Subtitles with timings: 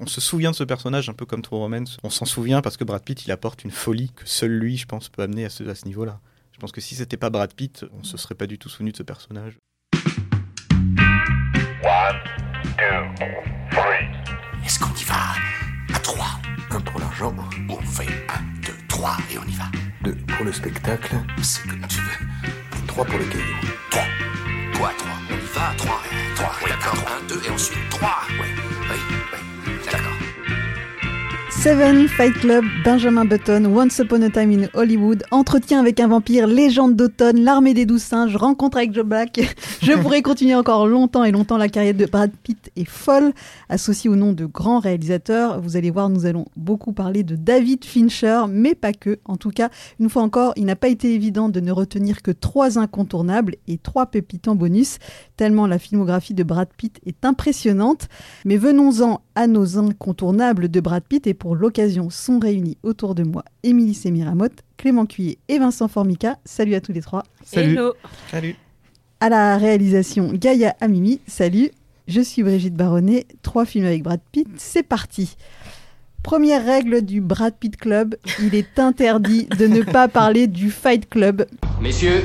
[0.00, 1.98] on se souvient de ce personnage un peu comme True Romance.
[2.02, 4.86] On s'en souvient parce que Brad Pitt, il apporte une folie que seul lui, je
[4.86, 6.20] pense, peut amener à ce, à ce niveau-là.
[6.52, 8.92] Je pense que si c'était pas Brad Pitt, on se serait pas du tout souvenu
[8.92, 9.58] de ce personnage.
[14.64, 15.94] Est-ce qu'on y va?
[15.94, 16.26] À 3
[16.70, 17.34] Un pour l'argent.
[17.68, 19.64] On fait 1, 2, 3 et on y va.
[20.04, 21.16] 2 pour le spectacle.
[21.42, 22.86] C'est comme tu veux.
[22.86, 23.44] 3 pour les cailloux.
[23.90, 24.02] 3.
[24.78, 26.02] Quoi 3 On y va à 3.
[26.36, 26.52] 3.
[26.62, 26.98] Oui, d'accord.
[27.24, 28.10] 1, 2 et ensuite 3.
[28.30, 28.60] Oui, oui, oui.
[28.60, 28.69] D'accord.
[31.62, 36.46] Seven, Fight Club, Benjamin Button, Once Upon a Time in Hollywood, Entretien avec un vampire,
[36.46, 39.38] Légende d'automne, L'armée des douze singes, Rencontre avec Joe Black.
[39.82, 41.58] Je pourrais continuer encore longtemps et longtemps.
[41.58, 43.34] La carrière de Brad Pitt est folle.
[43.68, 47.84] Associé au nom de grands réalisateurs, vous allez voir, nous allons beaucoup parler de David
[47.84, 49.18] Fincher, mais pas que.
[49.26, 49.68] En tout cas,
[49.98, 53.76] une fois encore, il n'a pas été évident de ne retenir que trois incontournables et
[53.76, 54.96] trois pépites en bonus,
[55.36, 58.08] tellement la filmographie de Brad Pitt est impressionnante.
[58.46, 63.22] Mais venons-en à nos incontournables de Brad Pitt et pour l'occasion sont réunis autour de
[63.22, 66.38] moi Émilie Semiramotte, Clément Cuillet et Vincent Formica.
[66.44, 67.22] Salut à tous les trois.
[67.44, 67.72] Salut.
[67.72, 67.94] Hello.
[68.30, 68.56] Salut.
[69.20, 71.70] À la réalisation Gaïa Amimi, salut.
[72.08, 75.36] Je suis Brigitte Baronnet, trois films avec Brad Pitt, c'est parti.
[76.22, 81.08] Première règle du Brad Pitt Club, il est interdit de ne pas parler du Fight
[81.08, 81.46] Club.
[81.80, 82.24] Messieurs,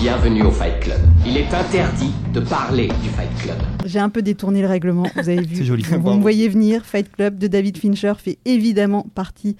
[0.00, 1.00] bienvenue au Fight Club.
[1.26, 3.56] Il est interdit de parler du Fight Club.
[3.84, 5.56] J'ai un peu détourné le règlement, vous avez vu.
[5.58, 5.82] C'est joli.
[5.82, 6.16] Vous Bravo.
[6.16, 9.56] me voyez venir, Fight Club de David Fincher fait évidemment partie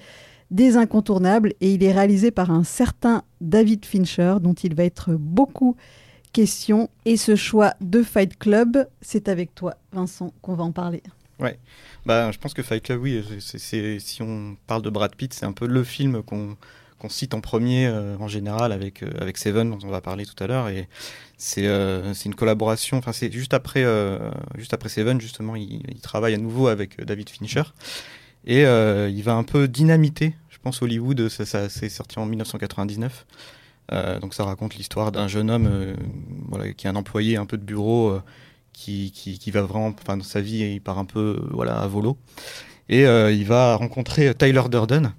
[0.49, 5.11] des incontournables et il est réalisé par un certain David Fincher dont il va être
[5.13, 5.75] beaucoup
[6.33, 6.89] question.
[7.05, 11.03] Et ce choix de Fight Club, c'est avec toi, Vincent, qu'on va en parler.
[12.05, 15.33] Bah, je pense que Fight Club, oui, c'est- c'est- si on parle de Brad Pitt,
[15.33, 16.55] c'est un peu le film qu'on
[17.01, 20.25] qu'on cite en premier euh, en général avec, euh, avec Seven, dont on va parler
[20.25, 20.69] tout à l'heure.
[20.69, 20.87] Et
[21.35, 23.83] c'est euh, une collaboration, enfin, c'est juste après,
[24.55, 27.63] juste après Seven, justement, il, il travaille à nouveau avec David Fincher.
[28.45, 33.25] Et il va un peu dynamiter, je pense, Hollywood, ça, ça c'est sorti en 1999.
[33.93, 35.95] Euh, donc ça raconte l'histoire d'un jeune homme
[36.47, 38.17] voilà, qui est un employé un peu de bureau
[38.71, 41.87] qui, qui, qui va vraiment, enfin dans sa vie, il part un peu voilà, à
[41.87, 42.17] volo.
[42.89, 45.13] Et il va rencontrer Tyler Durden,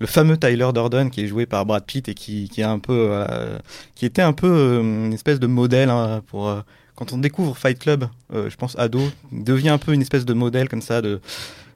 [0.00, 3.08] le fameux Tyler Durden qui est joué par Brad Pitt et qui, est un peu,
[3.10, 3.58] euh,
[3.94, 6.48] qui était un peu euh, une espèce de modèle hein, pour...
[6.48, 6.60] euh,
[6.94, 9.00] quand on découvre Fight Club, je pense ado,
[9.32, 11.02] il devient un peu une espèce de modèle comme ça,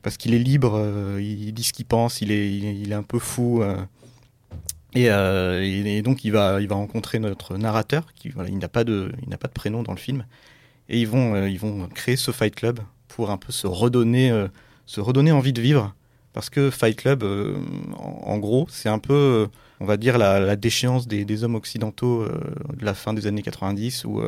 [0.00, 0.80] parce qu'il est libre,
[1.18, 3.60] il dit ce qu'il pense, il est, il est, un peu fou.
[4.94, 9.28] et, donc il va, il va rencontrer notre narrateur, qui il n'a pas de, il
[9.28, 10.24] n'a pas de prénom dans le film,
[10.88, 14.30] et ils vont, ils vont créer ce Fight Club pour un peu se redonner,
[14.86, 15.96] se redonner envie de vivre,
[16.38, 17.56] parce que Fight Club, euh,
[17.96, 19.46] en, gros, c'est un peu, euh,
[19.80, 22.40] on va dire la, déchéance des, hommes occidentaux euh,
[22.76, 24.22] de la fin des années 90, où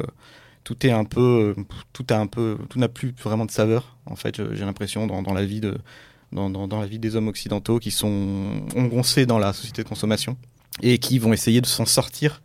[0.64, 1.54] tout est un peu,
[1.92, 3.96] tout a un peu, tout n'a plus vraiment de saveur.
[4.06, 5.78] En fait, j'ai l'impression dans, la vie de,
[6.32, 10.36] dans, la vie des hommes occidentaux qui sont engoncés dans la société de consommation
[10.82, 12.42] et qui vont essayer de s'en sortir,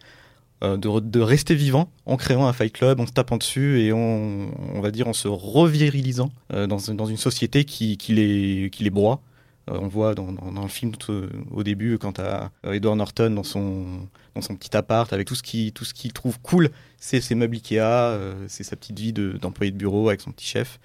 [0.61, 3.91] de, re- de rester vivants en créant un fight club, en se tapant dessus et
[3.91, 9.23] on va dire en se revirilisant dans, une société qui les broie.
[9.69, 13.43] Euh, on voit dans, le film tout, euh, au début quand à Edward Norton dans
[13.43, 17.79] son, dans son petit appart avec tout ce qu'il trouve cool, c'est ses meubles Ikea,
[17.79, 20.79] euh, c'est sa petite vie de- d'employé de, bureau avec son petit chef.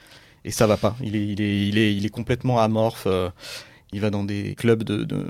[0.45, 0.97] Et ça va pas.
[1.03, 3.05] Il est, il est, il est, complètement amorphe.
[3.07, 3.29] euh,
[3.93, 5.27] il va dans des clubs de,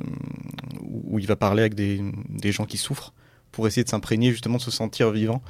[0.83, 3.13] où il va parler avec des, des gens qui souffrent
[3.53, 5.43] pour essayer de s'imprégner justement de se sentir vivant.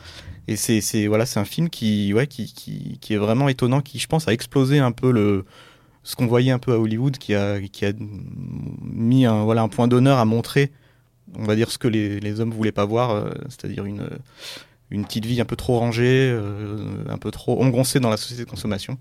[0.49, 3.81] Et c'est c'est- voilà, c'est un film qui, ouais, qui, qui, qui est vraiment étonnant,
[3.83, 5.45] qui je pense a explosé un peu le
[6.03, 7.93] ce qu'on voyait un peu à Hollywood, qui a, qui a
[8.83, 10.73] mis un, voilà, un point d'honneur à montrer,
[11.35, 14.09] on va dire, ce que les, les hommes voulaient pas voir, euh, c'est-à-dire une,
[14.91, 18.45] une petite vie un peu trop rangée, euh, un peu trop engoncée dans la société
[18.45, 18.99] de consommation.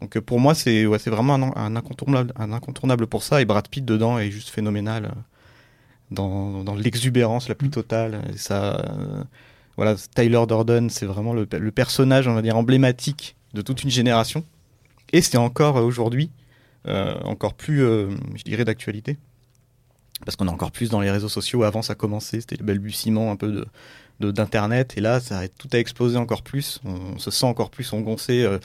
[0.00, 3.40] Donc euh, pour moi, c'est ouais, vraiment un, un incontournable, un incontournable pour ça.
[3.40, 5.12] Et Brad Pitt dedans est juste phénoménal
[6.10, 8.22] dans, dans l'exubérance la plus totale.
[8.36, 8.82] Ça,
[9.76, 13.90] voilà, Tyler Durden, c'est vraiment le, le personnage, on va dire, emblématique de toute une
[13.90, 14.44] génération.
[15.12, 16.30] Et c'est encore aujourd'hui,
[16.86, 19.18] encore plus, euh, je dirais, d'actualité.
[20.24, 21.62] Parce qu'on est encore plus dans les réseaux sociaux.
[21.62, 23.66] Avant, ça commençait, c'était le balbutiement un peu de
[24.20, 25.20] d'internet et là
[25.58, 28.58] tout a explosé encore plus on, se sent encore plus engoncé euh,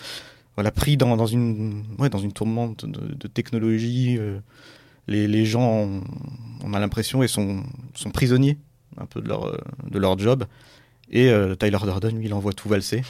[0.55, 4.39] voilà pris dans, une ouais, dans une tourmente de, technologie euh,
[5.07, 5.87] les, gens
[6.63, 8.57] on a l'impression et sont sont prisonniers
[8.97, 9.57] un peu de leur euh,
[9.89, 10.45] de leur job
[11.11, 13.03] et euh, Tyler Durden lui il envoie tout valser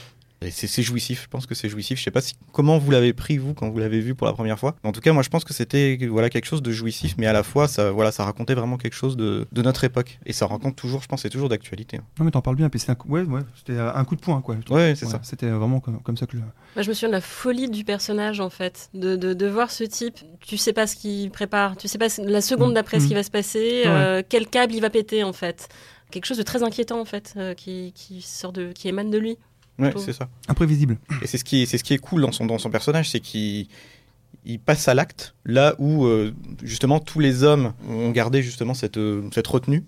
[0.45, 1.97] Et c'est jouissif, je pense que c'est jouissif.
[1.99, 4.33] Je sais pas si, comment vous l'avez pris, vous, quand vous l'avez vu pour la
[4.33, 4.75] première fois.
[4.83, 7.33] En tout cas, moi, je pense que c'était voilà, quelque chose de jouissif, mais à
[7.33, 10.19] la fois, ça, voilà, ça racontait vraiment quelque chose de, de notre époque.
[10.25, 11.97] Et ça raconte toujours, je pense, c'est toujours d'actualité.
[12.19, 14.21] Non mais t'en parles bien, puis c'est un, coup- ouais, ouais, c'était un coup de
[14.21, 14.55] poing quoi.
[14.69, 15.19] Ouais, c'est Ouais, ça.
[15.23, 16.41] C'était vraiment comme, comme ça que le...
[16.75, 18.89] Moi, je me souviens de la folie du personnage, en fait.
[18.93, 22.07] De, de, de voir ce type, tu sais pas ce qu'il prépare, tu sais pas
[22.19, 22.75] la seconde Mm.
[22.75, 23.17] d'après ce qui Mm.
[23.17, 23.87] va se passer, Ouais.
[23.87, 25.69] euh, quel câble il va péter, en fait.
[26.11, 29.17] Quelque chose de très inquiétant, en fait, euh, qui, qui, sort de, qui émane de
[29.17, 29.37] lui.
[29.79, 30.29] Ouais, c'est ça.
[30.47, 30.97] imprévisible.
[31.21, 33.09] Et c'est ce qui est, c'est ce qui est cool dans son, dans son personnage,
[33.09, 33.67] c'est qu'il
[34.45, 36.33] il passe à l'acte là où euh,
[36.63, 39.83] justement tous les hommes ont gardé justement cette, euh, cette retenue.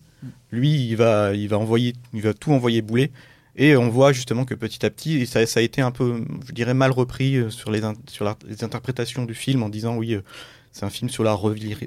[0.52, 3.12] Lui, il va, il va envoyer, il va tout envoyer bouler.
[3.58, 6.26] Et on voit justement que petit à petit, et ça, ça a été un peu,
[6.48, 9.70] je dirais, mal repris euh, sur les, in- sur la- les interprétations du film en
[9.70, 10.22] disant oui, euh,
[10.78, 11.78] c'est un film sur la revilir-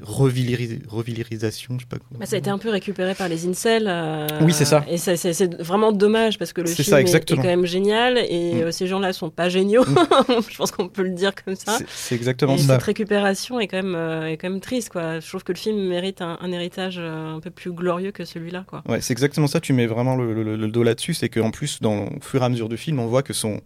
[0.88, 1.98] revilirisation, je sais pas.
[1.98, 3.86] comment- Bah, ça a été un peu récupéré par les incels.
[3.86, 4.82] euh, Oui, c'est ça.
[4.88, 8.58] Et c'est vraiment dommage parce que le film ça, est- quand même génial et Mm.
[8.62, 9.84] euh, ces gens-là sont pas géniaux.
[9.84, 9.94] Mm.
[10.50, 11.78] je pense qu'on peut le dire comme ça.
[11.86, 12.74] C'est- exactement Et ça.
[12.74, 15.20] cette récupération est quand même, euh, est quand même triste, quoi.
[15.20, 18.64] Je trouve que le film mérite un, un héritage un peu plus glorieux que celui-là,
[18.66, 18.82] quoi.
[18.88, 21.82] Ouais, c'est exactement ça, tu mets vraiment le, le- le dos là-dessus, c'est qu'en plus,
[21.82, 23.60] dans, au fur et à mesure du film, on voit que son,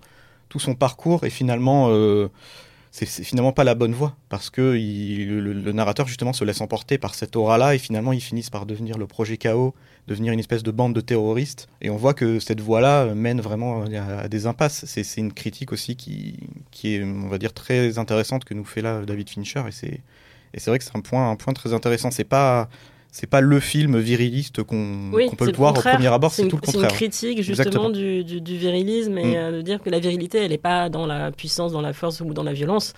[0.49, 1.91] tout son parcours est finalement,
[2.95, 7.15] c'est finalement pas la bonne voie, parce que le, narrateur justement se laisse emporter par
[7.15, 9.75] cette aura-là, et finalement ils finissent par devenir le projet chaos,
[10.09, 13.85] devenir une espèce de bande de terroristes, et on voit que cette voie-là mène vraiment
[13.85, 14.85] à, des impasses.
[14.85, 16.39] C'est une critique aussi qui,
[16.71, 20.01] qui est, on va dire, très intéressante que nous fait là David Fincher, et c'est
[20.55, 22.11] et c'est vrai que c'est un point, un point très intéressant.
[22.11, 22.69] C'est pas
[23.15, 25.97] c'est pas le film viriliste qu'on Oui, peut le voir au contraire.
[25.97, 26.97] premier abord, c'est tout le c'est une contraire.
[26.97, 29.37] critique justement du, du- du virilisme et Mm.
[29.37, 32.21] euh, de dire que la virilité, elle n'est pas dans la puissance, dans la force
[32.23, 32.95] ou dans la violence,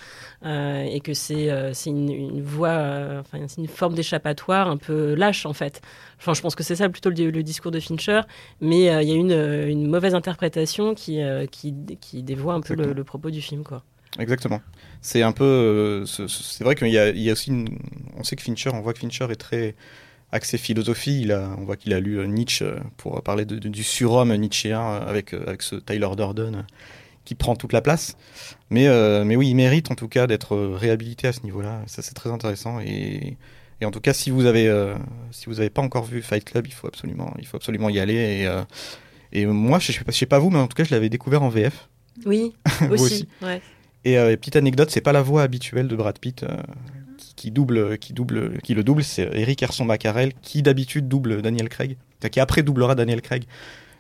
[0.47, 5.15] euh, et que c'est euh, une, une voie, enfin c'est une forme d'échappatoire un peu
[5.15, 5.83] lâche en fait.
[6.21, 8.21] Enfin, je pense que c'est ça plutôt le, le discours de Fincher,
[8.61, 9.33] mais il y a une,
[9.69, 11.19] une mauvaise interprétation qui,
[11.51, 13.83] qui, qui dévoie un peu le, le propos du film, quoi.
[14.19, 14.61] Exactement.
[15.01, 15.45] C'est un peu.
[15.45, 17.51] euh, ce- ce- c'est vrai qu'il y a, il y a aussi.
[17.51, 17.79] une-
[18.17, 19.75] on sait que Fincher, on voit que Fincher est très
[20.33, 21.21] axé philosophie.
[21.23, 23.83] Il a, on voit qu'il a lu euh, Nietzsche euh, pour parler de- de- du
[23.85, 26.65] surhomme nietzschéen avec, avec ce Tyler Durden
[27.25, 28.17] qui prend toute la place.
[28.71, 31.83] Mais, euh, mais oui, il mérite en tout cas d'être réhabilité à ce niveau-là.
[31.87, 32.81] Ça, c'est très intéressant.
[32.81, 33.37] Et,
[33.81, 34.95] et en tout cas, si vous avez, euh,
[35.33, 37.99] si vous n'avez pas encore vu Fight Club, il faut absolument, il faut absolument y
[37.99, 38.15] aller.
[38.43, 38.63] Et, euh,
[39.33, 41.43] et moi, je ne sais, sais pas vous, mais en tout cas, je l'avais découvert
[41.43, 41.89] en VF.
[42.27, 42.53] Oui,
[42.91, 43.03] aussi.
[43.03, 43.29] aussi.
[43.43, 43.61] ouais.
[44.05, 46.49] Et euh, petite anecdote, c'est pas la voix habituelle de Brad Pitt euh,
[47.17, 51.41] qui, qui double, qui double, qui le double, c'est Eric Herson Maccarel qui d'habitude double
[51.43, 51.97] Daniel Craig,
[52.31, 53.45] qui après doublera Daniel Craig.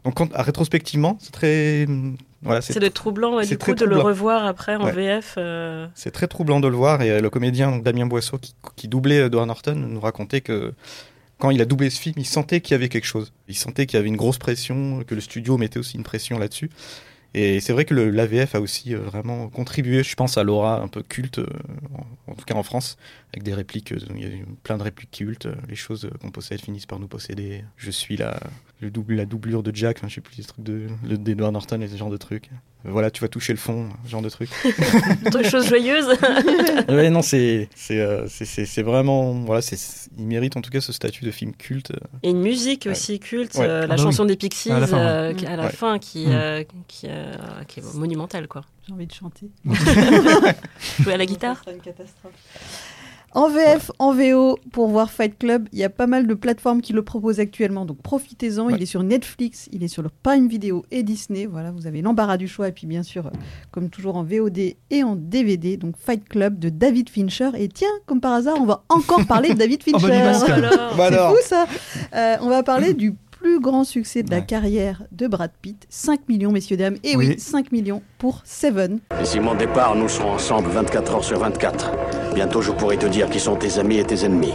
[0.04, 1.86] Donc quand, à- rétrospectivement, c'est très,
[2.42, 4.92] voilà, c'est être troublant, et c'est du coup, de le revoir après en Ouais.
[4.92, 5.36] VF.
[5.38, 7.00] euh, c'est très troublant de le voir.
[7.00, 10.74] Et le comédien donc Damien Boisseau qui, qui doublait Edward Norton nous racontait que
[11.38, 13.32] quand il a doublé ce film, il sentait qu'il y avait quelque chose.
[13.48, 16.38] Il sentait qu'il y avait une grosse pression, que le studio mettait aussi une pression
[16.38, 16.68] là-dessus.
[17.34, 20.86] Et c'est vrai que l'AVF a aussi euh, vraiment contribué, je pense, à l'aura un
[20.86, 21.46] peu culte, euh,
[22.28, 22.96] en, tout cas en France,
[23.32, 26.30] avec des répliques, euh, il y a eu plein de répliques cultes, les choses qu'on
[26.30, 27.64] possède finissent par nous posséder.
[27.76, 28.38] Je suis la,
[28.80, 31.80] le double, la doublure de Jack, enfin, je sais plus, les trucs de, d'Edward Norton
[31.80, 32.50] et ce genre de trucs.
[32.84, 34.50] Euh, Voilà, tu vas toucher le fond, ce genre de trucs.
[35.26, 36.06] Autre chose joyeuse.
[36.88, 39.32] ouais, non, c'est c'est euh, c'est- c'est- c'est vraiment.
[39.32, 39.78] Voilà, c'est
[40.18, 41.92] il mérite en tout cas ce statut de film culte.
[42.22, 42.92] Et une musique Ouais.
[42.92, 43.64] aussi culte, Ouais.
[43.64, 45.72] euh, Ah la bah chanson des Pixies, À la fin, euh, qui- à la Ouais.
[45.72, 46.30] fin, qui, Mm.
[46.32, 47.32] euh, qui, euh,
[47.66, 48.62] qui est monumentale, quoi.
[48.86, 49.46] J'ai envie de chanter.
[51.00, 52.34] Jouer à la guitare sera une catastrophe.
[53.34, 56.80] En VF, en VO, pour voir Fight Club, il y a pas mal de plateformes
[56.80, 58.66] qui le proposent actuellement, donc profitez-en.
[58.66, 58.74] Ouais.
[58.76, 61.46] Il est sur Netflix, il est sur le Prime Video et Disney.
[61.46, 62.68] Voilà, vous avez l'embarras du choix.
[62.68, 63.30] Et puis bien sûr, euh,
[63.72, 64.58] comme toujours en VOD
[64.90, 67.50] et en DVD, donc Fight Club de David Fincher.
[67.58, 70.08] Et tiens, comme par hasard, on va encore parler de David Oh, Fincher.
[70.08, 70.32] bah,
[70.96, 71.30] Bah C'est alors.
[71.32, 71.66] fou ça
[72.14, 73.14] Euh, On va parler du
[73.44, 74.46] plus grand succès de la Ouais.
[74.46, 75.84] carrière de Brad Pitt.
[75.90, 76.96] 5 millions, messieurs, dames.
[77.04, 77.38] Et oui, Oui.
[77.38, 79.00] 5 millions pour Seven.
[79.20, 81.90] D'ici mon départ, nous serons ensemble 24 heures sur 24.
[82.34, 84.54] Bientôt, je pourrai te dire qui sont tes amis et tes ennemis.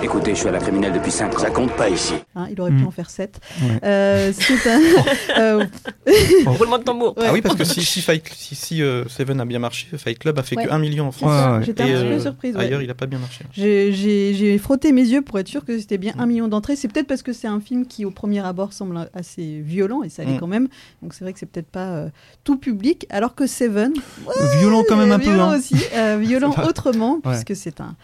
[0.00, 1.38] Écoutez, je suis à la criminelle depuis 5 ans.
[1.38, 2.14] Ça compte pas ici.
[2.36, 2.86] Hein, il aurait pu Mm.
[2.86, 3.40] en faire 7.
[3.60, 4.32] Ouais.
[4.32, 4.80] c'est un.
[5.38, 5.64] euh,
[6.46, 7.16] roulement de tambour.
[7.18, 7.24] ouais.
[7.28, 10.18] Ah oui, parce que si, si, Fight, si, si, euh, Seven a bien marché, Fight
[10.18, 10.66] Club a fait Ouais.
[10.66, 11.64] que 1 million en France.
[11.64, 12.54] J'étais un Et, petit peu euh, surprise.
[12.56, 12.62] ouais.
[12.62, 13.44] Ailleurs, il a pas bien marché.
[13.52, 16.76] J'ai- frotté mes yeux pour être sûr que c'était bien un million d'entrées.
[16.76, 20.08] C'est peut-être parce que c'est un film qui, au premier abord, semble assez violent, et
[20.08, 20.40] ça l'est Mm.
[20.40, 20.68] quand même.
[21.02, 22.08] Donc c'est vrai que c'est peut-être pas euh,
[22.44, 23.92] tout public, alors que Seven,
[24.60, 25.24] Violent quand même un euh, peu.
[25.24, 25.58] violent hein.
[25.58, 27.32] aussi, euh, violent autrement, Ouais.
[27.32, 27.96] puisque c'est un,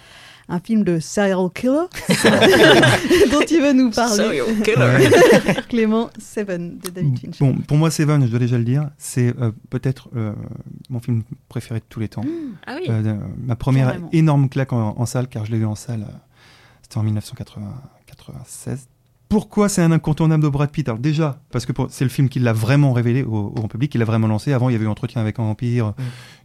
[0.48, 1.84] un film de serial killer
[3.32, 4.16] dont il veut nous parler.
[4.16, 5.54] Serial killer.
[5.68, 7.38] Clément Seven de David Fincher.
[7.44, 10.32] Bon, pour moi, Seven, je dois déjà le dire, c'est euh, peut-être euh,
[10.90, 12.24] mon film préféré de tous les temps.
[12.66, 12.86] Ah oui.
[12.90, 14.08] Euh, ma première Carrément.
[14.12, 16.12] énorme claque en, en salle, car je l'ai vu en salle, euh,
[16.82, 18.88] c'était en 1996.
[19.28, 20.88] Pourquoi c'est un incontournable de Brad Pitt?
[20.88, 23.90] Alors déjà, parce que c'est le film qui l'a vraiment révélé au, au grand public,
[23.90, 24.52] qui l'a vraiment lancé.
[24.52, 25.94] Avant, il y avait eu Entretien avec un vampire,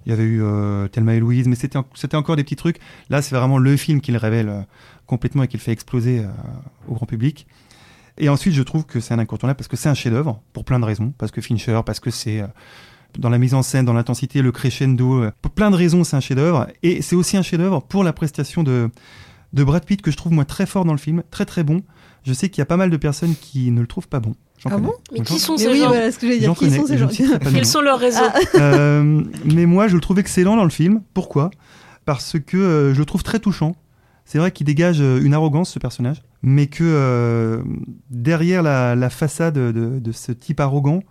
[0.06, 2.56] il y avait eu euh, Thelma et Louise, mais c'était en- c'était encore des petits
[2.56, 2.80] trucs.
[3.10, 4.62] Là, c'est vraiment le film qui le révèle euh,
[5.06, 6.28] complètement et qui le fait exploser euh,
[6.88, 7.46] au grand public.
[8.18, 10.80] Et ensuite, je trouve que c'est un incontournable parce que c'est un chef-d'œuvre pour plein
[10.80, 11.14] de raisons.
[11.18, 12.48] Parce que Fincher, parce que c'est euh,
[13.20, 16.22] dans la mise en scène, dans l'intensité, le crescendo, pour plein de raisons, c'est un
[16.22, 16.68] chef-d'œuvre.
[16.82, 18.90] Et c'est aussi un chef-d'œuvre pour la prestation de,
[19.54, 21.82] de Brad Pitt que je trouve moi très fort dans le film, très très bon.
[22.30, 24.36] Je sais qu'il y a pas mal de personnes qui ne le trouvent pas bon.
[24.66, 24.88] Ah connais.
[24.88, 26.60] bon Mais qui sont Mais ces oui, gens voilà ce que j'allais J'en dire.
[26.60, 27.10] Qui connais, sont ces gens
[27.52, 28.40] Quels sont leurs réseaux Ah.
[28.60, 31.02] Euh, mais moi, je le trouve excellent dans le film.
[31.16, 31.50] Pourquoi?
[32.06, 33.76] Parce que euh, je le trouve très touchant.
[34.26, 37.64] C'est vrai qu'il dégage euh, une arrogance, ce personnage, mais que euh,
[38.12, 41.02] derrière la, la façade de, de ce type arrogant,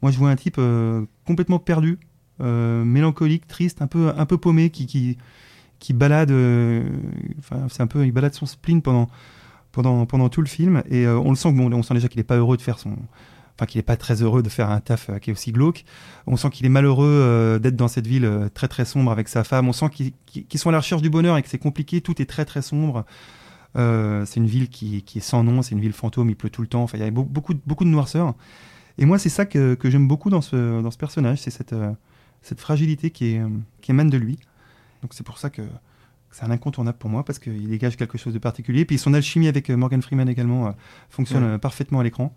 [0.00, 1.98] moi, je vois un type euh, complètement perdu,
[2.40, 5.18] euh, mélancolique, triste, un peu, un peu paumé, qui, qui,
[5.80, 6.30] qui balade.
[6.30, 6.84] euh,
[7.40, 9.08] Enfin, c'est un peu, il balade son spleen pendant,
[9.72, 12.24] pendant, pendant tout le film, et euh, on le sent on sent déjà qu'il est
[12.24, 12.96] pas heureux de faire son,
[13.54, 15.84] enfin qu'il est pas très heureux de faire un taf euh, qui est aussi glauque.
[16.26, 19.44] On sent qu'il est malheureux euh, d'être dans cette ville très très sombre avec sa
[19.44, 19.68] femme.
[19.68, 22.00] On sent qu'ils sont à la recherche du bonheur et que c'est compliqué.
[22.00, 23.04] Tout est très très sombre.
[23.76, 26.62] C'est une ville qui, qui est sans nom, c'est une ville fantôme, il pleut tout
[26.62, 26.82] le temps.
[26.82, 28.34] Enfin, il y a beau- beaucoup, beaucoup de noirceur.
[28.96, 31.76] Et moi, c'est ça que, que j'aime beaucoup dans ce, dans ce personnage, c'est cette,
[32.42, 33.42] cette fragilité qui, est,
[33.80, 34.36] qui émane de lui.
[35.02, 35.62] Donc c'est pour ça que
[36.30, 38.84] c'est un incontournable pour moi, parce qu'il dégage quelque chose de particulier.
[38.84, 40.70] Puis son alchimie avec euh, Morgan Freeman également euh,
[41.10, 41.50] fonctionne Ouais.
[41.50, 42.34] euh, parfaitement à l'écran.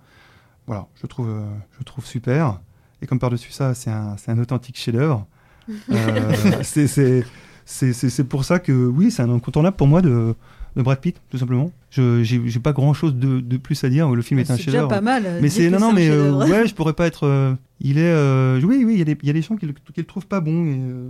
[0.67, 1.45] Voilà, je trouve, euh,
[1.79, 2.59] je trouve super.
[3.01, 5.25] Et comme par-dessus ça, c'est un, c'est un authentique chef-d'œuvre.
[5.91, 6.33] Euh,
[6.63, 7.23] c'est- c'est
[7.65, 10.33] c'est- c'est- c'est pour ça que, oui, c'est un incontournable pour moi de,
[10.75, 11.71] de Brad Pitt, tout simplement.
[11.91, 14.09] Je J'ai pas grand-chose de, de plus à dire.
[14.09, 14.89] Le film est un C'est déjà chef-d'œuvre.
[14.89, 15.23] pas mal.
[15.41, 18.59] Mais c'est non non mais euh, ouais je pourrais pas être euh, il est euh,
[18.63, 20.05] oui oui il y a des il y a des gens qui le, qui le
[20.05, 21.09] trouvent pas bon et euh,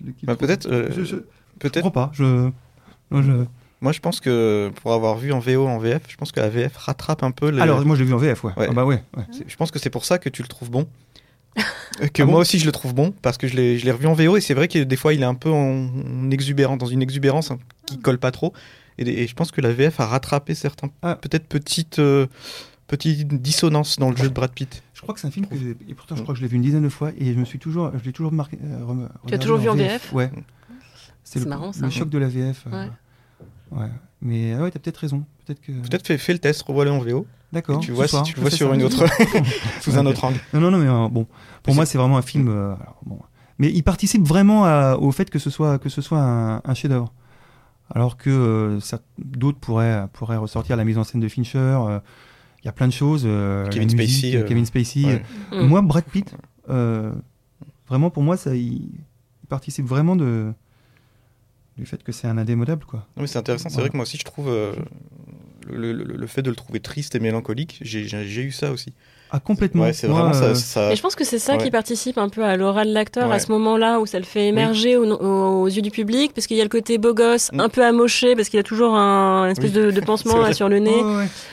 [0.00, 1.16] Bah, trouvent- peut-être, euh, je,
[1.62, 1.82] je, je Peut-être.
[1.84, 2.50] comprends pas je,
[3.10, 3.44] moi, je-
[3.82, 6.48] Moi, je pense que pour avoir vu en VO, en VF, je pense que la
[6.48, 7.50] VF rattrape un peu.
[7.50, 7.60] Les...
[7.60, 8.66] alors moi je l'ai vu en VF ouais, Ouais.
[8.70, 9.24] Ah, bah ouais, ouais.
[9.32, 10.86] C'est- Je pense que c'est pour ça que tu le trouves bon.
[12.12, 13.90] Que Ah bon moi aussi je le trouve bon parce que je l'ai je l'ai
[13.92, 16.30] revu en VO et c'est vrai que des fois il est un peu en, en
[16.30, 18.52] exubérant dans une exubérance hein, qui colle pas trop
[18.98, 21.14] et, et je pense que la VF a rattrapé certains Ah.
[21.16, 22.26] peut-être petites euh,
[22.88, 24.82] petites dissonances dans le jeu de Brad Pitt.
[24.94, 26.48] je crois que c'est un film que j'ai et pourtant je crois que je l'ai
[26.50, 28.84] vu une dizaine de fois et je me suis toujours je l'ai toujours marqué euh,
[28.84, 30.30] rem- Tu as toujours vu en VF ouais
[31.28, 31.84] C'est le, marrant, ça.
[31.84, 32.86] le choc de la VF euh,
[33.72, 33.78] Ouais.
[33.82, 33.90] ouais
[34.22, 36.98] mais ah ouais t'as peut-être raison peut-être que Peut-être fais, fais le test, revois-le en
[37.00, 37.26] VO.
[37.52, 38.74] d'accord tu vois si soir, tu le vois sur ça.
[38.74, 39.04] une autre
[39.82, 40.38] sous un autre angle.
[40.54, 42.48] Non, non, non, mais euh, bon, pour Mais moi, c'est vraiment un film.
[42.48, 43.18] euh, alors, bon.
[43.58, 46.74] Mais il participe vraiment à- au fait que ce soit, que ce soit un, un
[46.74, 47.12] chef-d'œuvre.
[47.94, 48.80] Alors que euh,
[49.18, 51.58] d'autres pourraient, pourraient ressortir la mise en scène de Fincher.
[51.58, 52.00] euh,
[52.62, 53.22] Il y a plein de choses.
[53.26, 55.04] euh, Kevin musique, Spacey, euh, Kevin Spacey.
[55.04, 55.22] ouais.
[55.52, 55.66] Mm.
[55.66, 56.34] Moi, Brad Pitt,
[56.70, 57.12] euh,
[57.88, 60.52] vraiment pour moi, ça, il, il participe vraiment de,
[61.76, 62.84] du fait que c'est un indémodable.
[62.84, 63.06] Quoi.
[63.16, 63.84] Non, mais c'est intéressant, c'est Voilà.
[63.84, 64.74] vrai que moi aussi je trouve euh,
[65.68, 68.02] le, le- le fait de le trouver triste et mélancolique, j'ai
[68.42, 68.92] eu ça aussi.
[69.36, 69.82] Ah, complètement.
[69.84, 70.54] Ouais, c'est vraiment euh, ça.
[70.54, 71.64] ça- Mais je pense que c'est ça ouais.
[71.64, 74.46] qui participe un peu à l'aura de l'acteur à ce moment-là où ça le fait
[74.48, 77.50] émerger au- au- aux, yeux du public parce qu'il y a le côté beau gosse,
[77.52, 77.60] Mm.
[77.60, 79.76] un peu amoché parce qu'il a toujours un une espèce Oui.
[79.76, 81.02] de, de pansement là, sur le nez.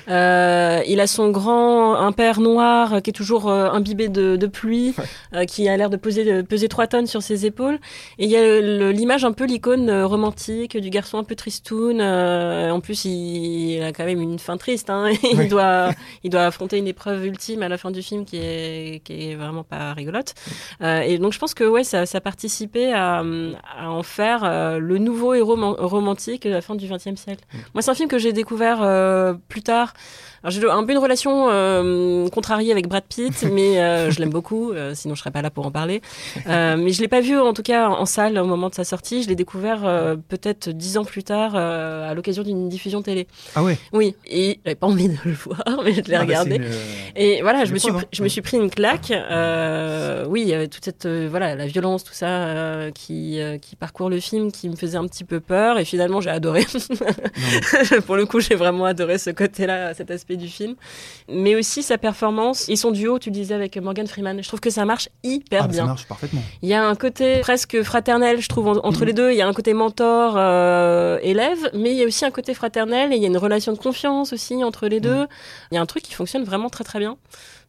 [0.10, 4.36] Euh, il a son grand un père noir euh, qui est toujours euh, imbibé de,
[4.36, 4.94] de pluie,
[5.36, 7.80] euh, qui a l'air de peser, de peser 3 tonnes sur ses épaules.
[8.20, 8.60] Et il y a
[8.92, 12.00] l'image un peu l'icône euh, romantique du garçon un peu tristoun.
[12.02, 14.90] euh, en plus, il, il a quand même une fin triste.
[14.90, 15.48] Hein, il Oui.
[15.48, 15.90] doit
[16.24, 19.36] il doit affronter une épreuve ultime à la fin du film qui est qui est
[19.36, 20.32] vraiment pas rigolote.
[20.82, 23.24] Euh, et donc je pense que ouais ça, ça participait à,
[23.77, 27.44] à en faire euh, le nouveau héros man- romantique de la fin du XXe siècle.
[27.74, 29.94] Moi c'est un film que j'ai découvert euh, plus tard.
[30.43, 34.29] Alors, j'ai un peu une relation euh, contrariée avec Brad Pitt, mais euh, je l'aime
[34.29, 36.01] beaucoup, euh, sinon je serais pas là pour en parler.
[36.45, 39.23] Mais je l'ai pas vu en tout cas en salle au moment de sa sortie.
[39.23, 39.81] Je l'ai découvert
[40.27, 43.27] peut-être dix ans plus tard à l'occasion d'une diffusion télé.
[43.55, 43.77] Ah ouais?
[43.93, 46.55] Oui, et j'avais pas envie de le voir, mais je l'ai Ah, bah, regardé.
[46.57, 46.63] une,
[47.15, 48.07] Et voilà, je me, suis, pris- hein.
[48.12, 49.12] je me suis pris une claque.
[49.12, 54.09] Euh, oui, il y avait toute cette voilà la violence, tout ça qui qui parcourt
[54.09, 55.77] le film, qui me faisait un petit peu peur.
[55.79, 56.65] Et finalement, j'ai adoré.
[58.05, 60.75] Pour le coup, j'ai vraiment adoré ce côté-là, cet aspect du film.
[61.30, 64.42] Mais aussi sa performance et son duo, tu disais avec Morgan Freeman.
[64.42, 65.86] Je trouve que ça marche hyper ah, bah, ça bien.
[65.86, 66.42] marche parfaitement.
[66.62, 69.32] Il y a un côté presque fraternel, je trouve, en- entre les deux.
[69.32, 71.20] Il y a un côté mentor, euh,
[71.74, 73.78] mais il y a aussi un côté fraternel et il y a une relation de
[73.78, 75.28] confiance aussi entre les deux.
[75.72, 77.18] Il y a un truc qui fonctionne vraiment très très bien.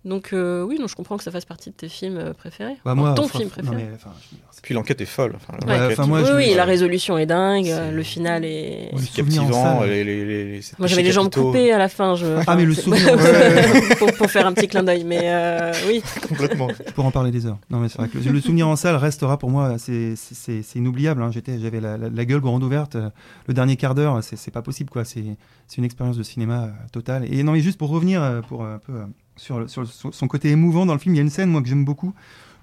[0.04, 2.76] Donc euh, oui, non, je comprends que ça fasse partie de tes films euh, préférés.
[2.84, 3.76] Bah, moi, ton enfin, film non, préféré.
[3.76, 4.10] mais, enfin,
[4.54, 5.32] je Puis l'enquête est folle.
[5.36, 6.54] Enfin, Ouais, l'enquête, enfin, moi, oui, je- oui, ouais.
[6.54, 8.90] la résolution est dingue, le final est.
[8.92, 9.78] Le captivant.
[9.80, 9.88] salle.
[9.88, 12.16] Les, les, les, les- ces Moi j'avais les jambes coupées à la fin.
[12.16, 12.26] Je...
[12.46, 13.94] Ah, mais le souvenir, ouais.
[13.98, 16.02] pour, pour faire un petit clin d'œil, mais euh, oui.
[16.28, 16.68] Complètement.
[16.86, 17.58] Je pourrais en parler des heures.
[17.70, 20.62] Non, mais c'est vrai que le, souvenir en salle restera pour moi, c'est- c'est c'est-
[20.62, 21.22] c'est inoubliable.
[21.22, 21.30] hein.
[21.32, 22.98] J'étais, j'avais la, la- la gueule grande ouverte.
[23.48, 25.04] Le dernier quart d'heure, c'est c'est pas possible, quoi.
[25.06, 25.24] C'est
[25.66, 27.24] c'est une expérience de cinéma totale.
[27.32, 29.04] Et non, mais juste pour revenir pour un peu euh,
[29.36, 31.30] sur, le- sur le- son son côté émouvant dans le film, il y a une
[31.30, 32.12] scène moi que j'aime beaucoup,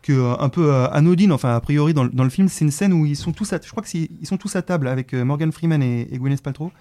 [0.02, 2.66] que euh, un peu euh, anodine, enfin a priori dans, le- dans le film, c'est
[2.66, 4.62] une scène où ils sont tous, à, je crois que c'est- ils sont tous à
[4.62, 6.72] table avec euh, Morgan Freeman et, et Gwyneth Paltrow,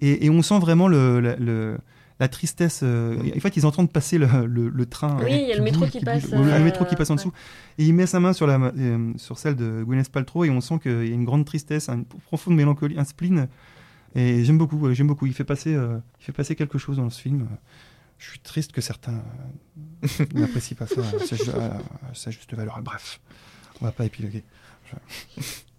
[0.00, 1.78] et, et on sent vraiment le, la- le-
[2.18, 2.80] la tristesse.
[2.82, 5.18] euh, en fait, ils sont en train de passer le, le- le train.
[5.18, 6.04] Oui, euh, il y a le métro qui bouge.
[6.06, 7.16] passe, le métro qui passe en ouais.
[7.18, 7.32] dessous.
[7.76, 8.72] Et il met sa main sur, la,
[9.18, 12.06] sur celle de Gwyneth Paltrow et on sent qu'il y a une grande tristesse, une
[12.06, 13.48] profonde mélancolie, un spleen.
[14.14, 15.26] Et j'aime beaucoup, j'aime beaucoup.
[15.26, 17.46] Il fait, passer, il fait passer quelque chose dans ce film.
[18.18, 19.22] Je suis triste que certains
[20.02, 22.80] euh, n'apprécient pas ça à sa, à sa juste valeur.
[22.82, 23.20] Bref,
[23.80, 24.42] on va pas épiloguer.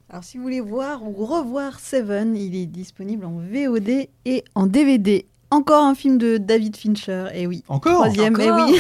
[0.10, 4.68] Alors, si vous voulez voir ou revoir Seven, il est disponible en VOD et en
[4.68, 5.28] DVD.
[5.50, 7.64] Encore un film de David Fincher, et oui.
[7.70, 8.78] Encore Troisième, et Encore oui.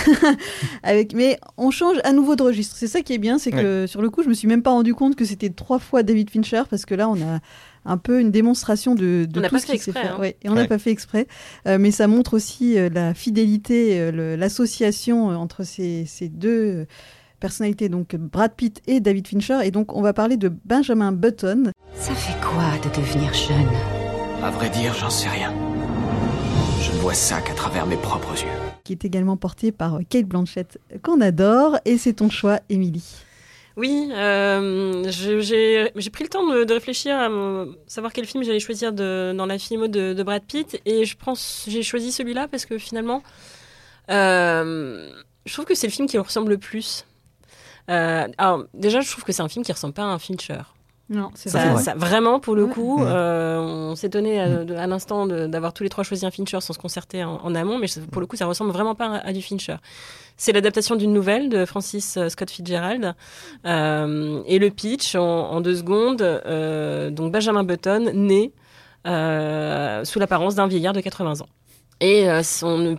[0.83, 2.75] Avec, mais on change à nouveau de registre.
[2.77, 4.71] C'est ça qui est bien, c'est que sur le coup, je me suis même pas
[4.71, 7.39] rendu compte que c'était trois fois David Fincher, parce que là, on a
[7.87, 10.15] un peu une démonstration de, de On tout pas ce fait sait exprès, faire.
[10.15, 10.19] hein.
[10.19, 10.67] Ouais, et on n'a Ouais.
[10.67, 11.27] pas fait exprès.
[11.67, 16.85] Euh, mais ça montre aussi euh, la fidélité, euh, l'association euh, entre ces, ces deux
[17.39, 19.59] personnalités, donc Brad Pitt et David Fincher.
[19.63, 21.71] Et donc, on va parler de Benjamin Button.
[21.93, 23.67] Ça fait quoi de devenir jeune?
[24.43, 25.53] À vrai dire, j'en sais rien.
[26.81, 28.47] Je ne vois ça qu'à travers mes propres yeux.
[28.83, 31.77] qui est également porté par Kate Blanchett, qu'on adore.
[31.85, 33.03] Et c'est ton choix, Émilie.
[33.77, 37.29] Oui, euh, j'ai pris le temps de, réfléchir à
[37.85, 42.11] savoir quel film j'allais choisir dans la filmo de, de Brad Pitt et j'ai choisi
[42.11, 43.21] celui-là parce que finalement,
[44.09, 45.11] euh,
[45.45, 47.05] je trouve que c'est le film qui me ressemble le plus.
[47.91, 50.61] Euh, alors déjà, je trouve que c'est un film qui ressemble pas à un Fincher.
[51.09, 51.83] Non, c'est Ça, Ça, c'est vrai.
[51.83, 52.73] ça- vraiment, pour le Ouais.
[52.73, 53.05] coup, Ouais.
[53.07, 56.59] euh, on s'étonnait à, de- à l'instant de- d'avoir tous les trois choisi un Fincher
[56.59, 59.27] sans se concerter en, en amont, mais pour le coup, ça ressemble vraiment pas à,
[59.27, 59.77] à du Fincher.
[60.35, 63.15] C'est l'adaptation d'une nouvelle de Francis euh, Scott Fitzgerald.
[63.65, 68.51] Euh, et le pitch, en, en deux secondes, euh, donc Benjamin Button, né
[69.07, 71.47] euh, sous l'apparence d'un vieillard de 80 ans.
[71.99, 72.43] Et euh,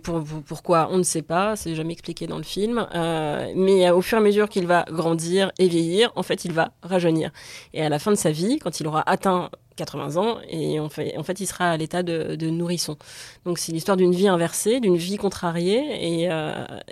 [0.03, 2.85] pour, pour- pourquoi, on ne sait pas, c'est jamais expliqué dans le film.
[2.93, 6.43] euh, mais euh, au fur et à mesure qu'il va grandir et vieillir, en fait,
[6.45, 7.31] il va rajeunir.
[7.73, 10.89] Et à la fin de sa vie, quand il aura atteint 80 ans, et en
[10.89, 12.97] fait, il sera à l'état de, nourrisson.
[13.45, 16.29] Donc c'est l'histoire d'une vie inversée, d'une vie contrariée, et,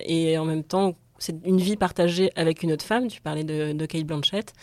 [0.06, 3.08] et en même temps, c'est une vie partagée avec une autre femme.
[3.10, 4.54] Tu parlais de, de Kate Blanchett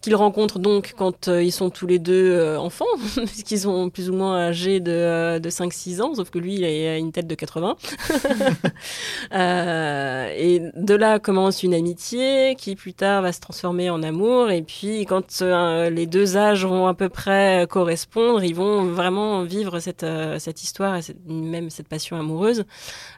[0.00, 4.10] qu'ils rencontrent donc quand euh, ils sont tous les deux euh, enfants, puisqu'ils sont plus
[4.10, 7.26] ou moins âgés de, euh, de 5-6 ans, sauf que lui, il a une tête
[7.26, 7.76] de 80.
[9.32, 14.50] Euh, et de là commence une amitié qui plus tard va se transformer en amour.
[14.50, 19.78] Et puis quand les deux âges vont à peu près correspondre, ils vont vraiment vivre
[19.78, 20.06] cette,
[20.38, 22.64] cette histoire et même cette passion amoureuse.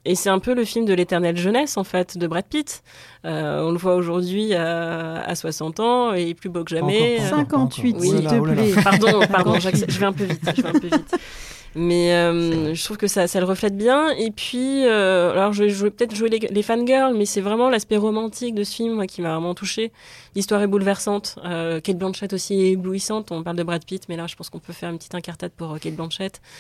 [0.05, 2.83] Et c'est un peu le film de l'éternelle jeunesse, en fait, de Brad Pitt.
[3.25, 7.19] On le voit aujourd'hui à, à 60 ans et plus beau que jamais.
[7.19, 8.03] Pas encore, pas encore, pas 58, encore.
[8.03, 8.83] s'il te oh plaît.
[8.83, 10.41] Pardon, pardon, je vais un peu vite.
[10.57, 11.17] Je vais un peu vite.
[11.75, 14.11] Mais euh, je trouve que ça, ça le reflète bien.
[14.11, 17.97] Et puis, euh, alors je vais peut-être jouer les, les fangirls, mais c'est vraiment l'aspect
[17.97, 19.91] romantique de ce film moi, qui m'a vraiment touché.
[20.35, 21.37] L'histoire est bouleversante.
[21.45, 23.33] Euh, Kate Blanchett aussi est éblouissante.
[23.33, 25.53] On parle de Brad Pitt, mais là, je pense qu'on peut faire une petite incartade
[25.57, 26.41] pour euh, Kate Blanchett.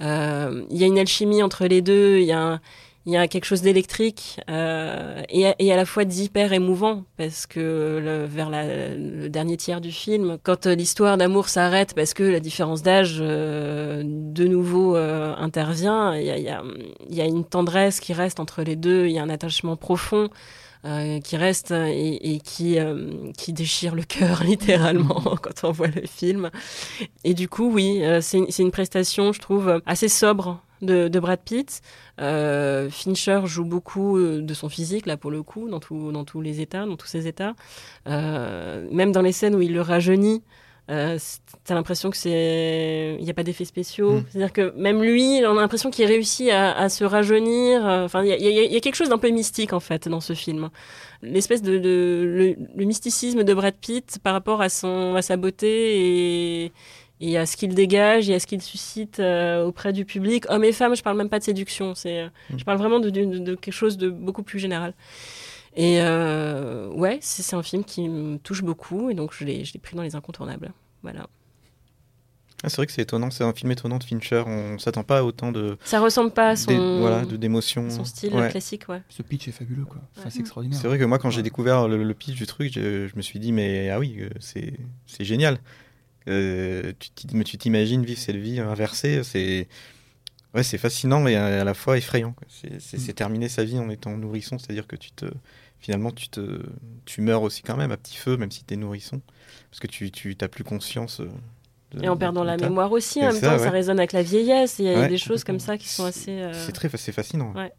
[0.00, 2.16] Euh, Il y a une alchimie entre les deux.
[2.18, 2.60] Il y a un-
[3.04, 7.04] il y a quelque chose d'électrique euh, et, à- et à la fois d'hyper émouvant
[7.16, 11.94] parce que le- vers la- le dernier tiers du film, quand euh, l'histoire d'amour s'arrête
[11.94, 16.48] parce que la différence d'âge euh, de nouveau euh, intervient, il y a, il y
[16.48, 16.62] a-
[17.10, 19.76] il y a une tendresse qui reste entre les deux, il y a un attachement
[19.76, 20.28] profond.
[20.84, 25.86] euh, qui reste et, et qui, euh, qui déchire le cœur littéralement quand on voit
[25.86, 26.50] le film.
[27.22, 31.40] Et du coup, oui, euh, c'est une prestation, je trouve, assez sobre de, de Brad
[31.44, 31.80] Pitt.
[32.20, 36.24] Euh, Fincher joue beaucoup euh, de son physique, là, pour le coup, dans, tout- dans
[36.24, 37.54] tous les états, dans tous ses états.
[38.06, 40.42] Euh, même dans les scènes où il le rajeunit,
[40.90, 41.16] euh,
[41.64, 44.24] t'as l'impression que c'est il n'y a pas d'effets spéciaux Mm.
[44.30, 47.84] c'est à dire que même lui on a l'impression qu'il réussit à, à se rajeunir
[47.84, 49.72] enfin il y a, il y a- il y a quelque chose d'un peu mystique
[49.74, 50.70] en fait dans ce film
[51.22, 55.36] l'espèce de, de- le, le mysticisme de Brad Pitt par rapport à son à sa
[55.36, 56.72] beauté et
[57.24, 60.64] et à ce qu'il dégage et à ce qu'il suscite euh, auprès du public, hommes
[60.64, 60.96] et femmes.
[60.96, 63.72] Je parle même pas de séduction, c'est, euh, je parle vraiment de, de- de quelque
[63.72, 64.92] chose de beaucoup plus général.
[65.76, 69.72] Et euh, ouais, c'est, un film qui me touche beaucoup et donc je l'ai, je
[69.72, 70.72] l'ai pris dans les incontournables.
[71.02, 71.28] Voilà.
[72.64, 74.42] Ah, c'est vrai que c'est étonnant, c'est un film étonnant de Fincher.
[74.46, 78.34] On s'attend pas à autant de, Ça ressemble pas à son, voilà, de son style
[78.34, 78.48] Ouais.
[78.50, 79.02] classique, ouais.
[79.08, 80.00] Ce pitch est fabuleux, quoi.
[80.16, 80.78] Enfin, c'est extraordinaire.
[80.80, 83.22] C'est vrai que moi, quand j'ai découvert le, le pitch du truc, je, je me
[83.22, 84.74] suis dit, mais ah oui, c'est
[85.06, 85.58] c'est génial.
[86.28, 89.68] Euh, tu t'imagines vivre cette vie inversée, c'est
[90.54, 92.34] ouais, c'est fascinant et à, la fois effrayant.
[92.48, 92.98] C'est- Mm.
[92.98, 95.26] c'est terminer sa vie en étant nourrisson, c'est-à-dire que tu te
[95.80, 96.62] finalement tu te
[97.06, 99.20] tu meurs aussi quand même à petit feu, même si tu es nourrisson,
[99.70, 101.20] parce que tu tu t'as plus conscience.
[101.20, 101.28] euh,
[101.92, 104.22] de- Et en perdant la mémoire aussi, en même ça, temps, ça résonne avec la
[104.22, 104.78] vieillesse.
[104.78, 106.30] Il y a Ouais, des choses comme ça qui sont assez.
[106.30, 107.52] euh, C'est très c'est fascinant.
[107.54, 107.72] Ouais.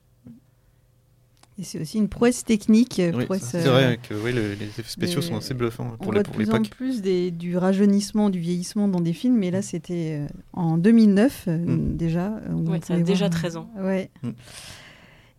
[1.59, 2.99] Et c'est aussi une prouesse technique.
[2.99, 5.91] euh, Oui, prouesse, c'est euh, vrai que oui, le- les effets spéciaux sont assez bluffants
[5.93, 9.01] On pour voit les- de pour plus en plus des- du rajeunissement, du vieillissement dans
[9.01, 11.95] des films, mais là c'était euh, en 2009 euh, Mm.
[11.95, 12.27] déjà.
[12.37, 13.69] euh, on ça a déjà voir- 13 ans.
[13.77, 14.09] Ouais.
[14.23, 14.29] Mm.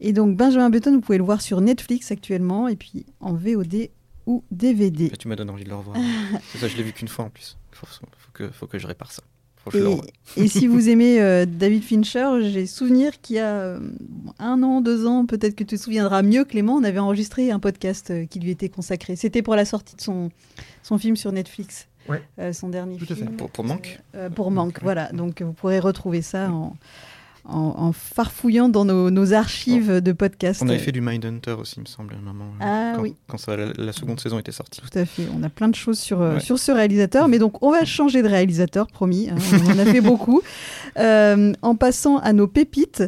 [0.00, 3.90] Et donc Benjamin Button, vous pouvez le voir sur Netflix actuellement, et puis en VOD
[4.26, 5.08] ou DVD.
[5.10, 5.96] Là, tu m'as donné envie de le revoir.
[6.52, 7.56] C'est ça, je l'ai vu qu'une fois en plus.
[7.72, 9.22] Faut, faut que, faut que je répare ça.
[10.36, 13.80] Et, si vous aimez euh, David Fincher, j'ai souvenir qu'il y a euh,
[14.38, 17.60] un an, deux ans, peut-être que tu te souviendras mieux, Clément, on avait enregistré un
[17.60, 19.16] podcast euh, qui lui était consacré.
[19.16, 20.30] C'était pour la sortie de son,
[20.82, 21.88] son film sur Netflix.
[22.08, 22.22] Ouais.
[22.38, 23.14] Euh, son dernier Tout à fait.
[23.16, 23.36] film.
[23.36, 25.10] Pour, pour Manque Euh, pour Manque, voilà.
[25.12, 26.76] Donc vous pourrez retrouver ça en,
[27.46, 30.62] en, en farfouillant dans nos, nos archives de podcasts.
[30.62, 32.44] On avait fait du Mindhunter aussi, il me semble, à un moment.
[32.44, 33.16] euh, Ah quand, oui.
[33.26, 34.80] Quand ça, la, la seconde saison était sortie.
[34.80, 35.26] Tout à fait.
[35.38, 36.40] On a plein de choses sur, euh, Ouais.
[36.40, 37.28] sur ce réalisateur.
[37.28, 39.28] Mais donc, on va changer de réalisateur, promis.
[39.30, 39.36] hein.
[39.66, 40.40] on en a fait beaucoup.
[40.98, 43.02] Euh, en passant à nos pépites.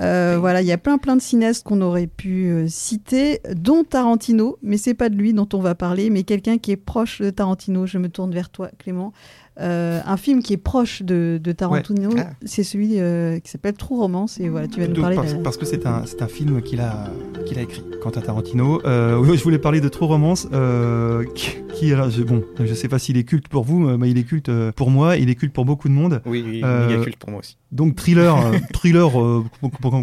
[0.00, 3.82] euh, voilà, il y a plein plein de cinéastes qu'on aurait pu euh, citer, dont
[3.84, 7.20] Tarantino, mais c'est pas de lui dont on va parler, mais quelqu'un qui est proche
[7.20, 7.84] de Tarantino.
[7.86, 9.12] Je me tourne vers toi, Clément.
[9.60, 12.28] Euh, un film qui est proche de, de Tarantino, Ah.
[12.44, 14.38] c'est celui euh, qui s'appelle True Romance.
[14.38, 15.16] Et voilà, tu vas nous parler.
[15.16, 17.08] parce, de- parce que c'est un, c'est un film qu'il a,
[17.44, 18.80] qu'il a écrit, Quentin Tarantino.
[18.84, 23.00] Euh, je voulais parler de True Romance, euh, qui, qui, je, bon, je sais pas
[23.00, 25.64] s'il est culte pour vous, mais il est culte pour moi, il est culte pour
[25.64, 26.22] beaucoup de monde.
[26.24, 27.56] Oui, oui, Euh, méga culte pour moi aussi.
[27.72, 28.36] Donc thriller,
[28.72, 29.44] thriller, euh,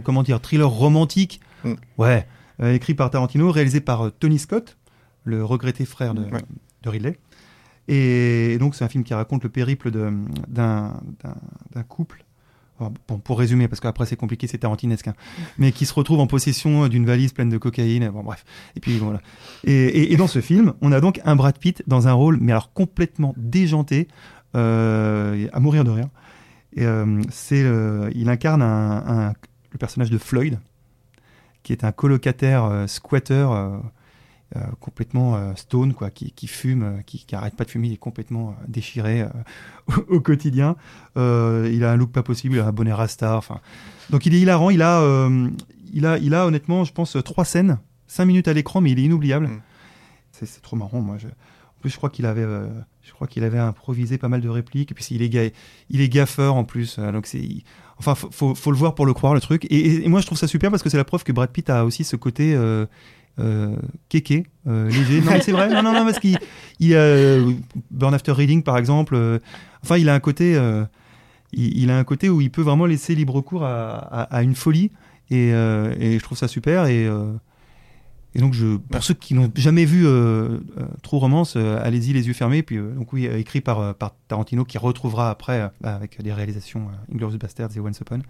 [0.03, 1.73] comment dire, thriller romantique, Mm.
[1.97, 2.27] ouais,
[2.61, 4.77] euh, écrit par Tarantino, réalisé par Tony Scott,
[5.23, 6.41] le regretté frère de, Ouais.
[6.83, 7.17] de Ridley.
[7.87, 10.93] Et, donc c'est un film qui raconte le périple d'un
[11.87, 12.23] couple.
[12.79, 15.13] Bon, pour résumer, parce qu'après c'est compliqué, c'est tarantinesque, hein,
[15.57, 18.09] mais qui se retrouve en possession d'une valise pleine de cocaïne.
[18.09, 18.43] Bon, bref.
[18.75, 19.21] Et puis voilà.
[19.63, 22.73] Et, dans ce film, on a donc un Brad Pitt dans un rôle, mais alors
[22.73, 24.09] complètement déjanté,
[24.55, 26.09] euh, à mourir de rire.
[26.75, 30.59] Et, euh, c'est, euh, il incarne le personnage de Floyd,
[31.63, 33.77] qui est un colocataire euh, squatter euh, euh,
[34.79, 37.93] complètement euh, stone, quoi, qui, qui fume, euh, qui, qui arrête pas de fumer, il
[37.93, 39.27] est complètement euh, déchiré euh,
[40.07, 40.75] au, au quotidien.
[41.17, 43.35] Euh, il a un look pas possible, il a un bonnet rasta.
[43.37, 43.59] Enfin,
[44.11, 44.69] donc il est hilarant.
[44.69, 45.49] Il a, euh,
[45.93, 48.99] il a, il a honnêtement, je pense, trois scènes, cinq minutes à l'écran, mais il
[48.99, 49.47] est inoubliable.
[49.47, 49.61] Mm.
[50.31, 51.01] C'est, trop marrant.
[51.01, 52.67] Moi, je, en plus, je crois qu'il avait, euh,
[53.03, 54.91] je crois qu'il avait improvisé pas mal de répliques.
[54.91, 55.49] Et puis il est, ga-
[55.89, 56.97] il est gaffeur en plus.
[56.99, 57.63] euh, donc c'est, il-
[57.97, 59.65] enfin, faut, faut, faut le voir pour le croire le truc.
[59.65, 61.49] Et, et- et moi, je trouve ça super parce que c'est la preuve que Brad
[61.51, 62.53] Pitt a aussi ce côté.
[62.55, 62.85] Euh,
[63.39, 63.75] euh,
[64.09, 65.21] kéké, euh, léger.
[65.21, 65.69] Non, mais c'est vrai.
[65.69, 66.37] Non, non, parce qu'il
[66.79, 67.51] il, euh,
[67.91, 69.15] Burn After Reading, par exemple.
[69.15, 69.39] euh,
[69.83, 70.59] enfin, il a un côté,
[71.53, 74.91] il, a un côté où il peut vraiment laisser libre cours à, une folie.
[75.31, 76.85] Et, je trouve ça super.
[76.85, 77.09] Et,
[78.35, 78.55] donc,
[78.89, 80.05] pour ceux qui n'ont jamais vu
[81.03, 82.63] True Romance, allez-y les yeux fermés.
[82.63, 83.95] Puis, donc oui, écrit par,
[84.27, 88.21] Tarantino, qui retrouvera après avec des réalisations Inglourious Basterds et Once Upon.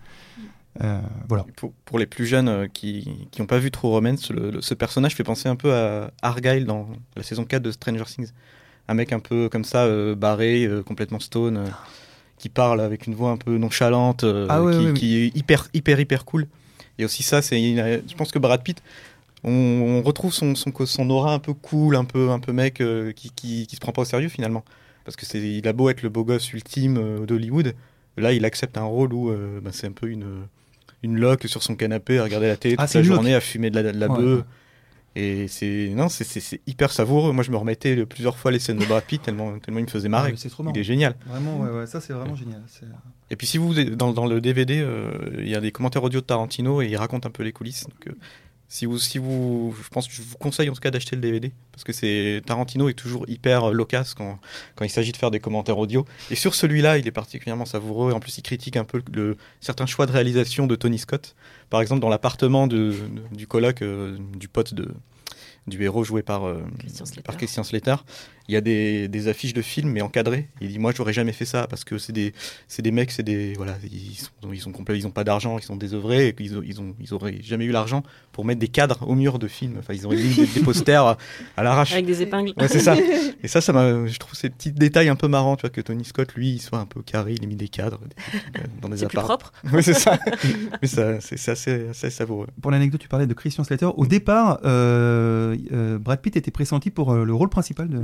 [0.83, 1.45] Euh, voilà.
[1.55, 3.07] Pour, pour les plus jeunes euh, qui
[3.39, 6.65] n'ont pas vu True Romance, le- le- ce personnage fait penser un peu à Argyle
[6.65, 8.31] dans la saison 4 de Stranger Things.
[8.88, 11.63] Un mec un peu comme ça, euh, barré, euh, complètement stone,
[12.38, 15.67] qui parle avec une voix un peu nonchalante, Ah ouais, qui, ouais, qui est hyper,
[15.73, 16.47] hyper, hyper cool.
[16.99, 18.81] Et aussi ça, c'est, je pense que Brad Pitt,
[19.43, 22.81] on, on retrouve son, son, son aura un peu cool, un peu, un peu mec
[23.15, 24.63] qui, qui, qui se prend pas au sérieux finalement.
[25.05, 27.73] Parce que c'est, il a beau être le beau gosse ultime d'Hollywood,
[28.17, 30.25] là il accepte un rôle où bah, c'est un peu une,
[31.05, 33.13] une loque sur son canapé à regarder la télé Ah, toute la loque.
[33.13, 34.43] journée, à fumer de la, de la Ouais, bœuf.
[35.17, 37.31] Et c'est non, c'est- hyper savoureux.
[37.31, 39.89] Moi, je me remettais plusieurs fois les scènes de Brad Pitt tellement, tellement il me
[39.89, 40.33] faisait marrer.
[40.35, 41.15] C'est trop il est génial.
[41.25, 42.61] Vraiment, ouais, ouais, ça c'est vraiment génial.
[42.67, 42.85] C'est-
[43.31, 46.19] Et puis si vous dans, dans le DVD, euh, il y a des commentaires audio
[46.19, 47.85] de Tarantino et il raconte un peu les coulisses.
[47.85, 48.11] Donc, euh,
[48.67, 51.21] si vous, si vous, je pense que je vous conseille en tout cas d'acheter le
[51.21, 54.39] DVD parce que c'est Tarantino est toujours hyper loquace quand,
[54.75, 56.06] quand il s'agit de faire des commentaires audio.
[56.32, 58.12] Et sur celui-là, il est particulièrement savoureux.
[58.12, 61.36] Et en plus, il critique un peu le, certains choix de réalisation de Tony Scott.
[61.69, 64.93] Par exemple, dans l'appartement du coloc euh, du pote de
[65.67, 67.23] du héros joué par, euh, Christian Slater.
[67.23, 67.95] par Christian Slater.
[68.47, 70.49] Il y a des, des affiches de films mais encadrées.
[70.62, 72.34] Il dit moi j'aurais jamais fait ça parce que c'est des
[72.67, 75.58] c'est des mecs, c'est des voilà, ils sont ils sont complets, ils ont pas d'argent,
[75.58, 78.67] ils sont désœuvrés et ont- ils ont ils auraient jamais eu l'argent pour mettre des
[78.67, 79.77] cadres au mur de films.
[79.79, 81.17] Enfin ils auraient mis des, des posters à,
[81.58, 81.93] à l'arrache.
[81.93, 82.53] Avec des épingles.
[82.58, 82.95] Ouais, c'est ça.
[83.43, 85.81] Et ça, ça m'a, je trouve ces petits détails un peu marrants, tu vois, que
[85.81, 87.99] Tony Scott, lui, il soit un peu carré, il a mis des cadres
[88.58, 89.38] euh, dans des C'est plus apparts.
[89.39, 89.53] propre.
[89.73, 90.17] Oui, c'est ça.
[90.81, 92.47] Mais ça, c'est assez, assez savoureux.
[92.62, 93.86] Pour l'anecdote, tu parlais de Christian Slater.
[93.97, 97.99] Au départ, euh, euh, Brad Pitt était pressenti pour euh, le rôle principal de,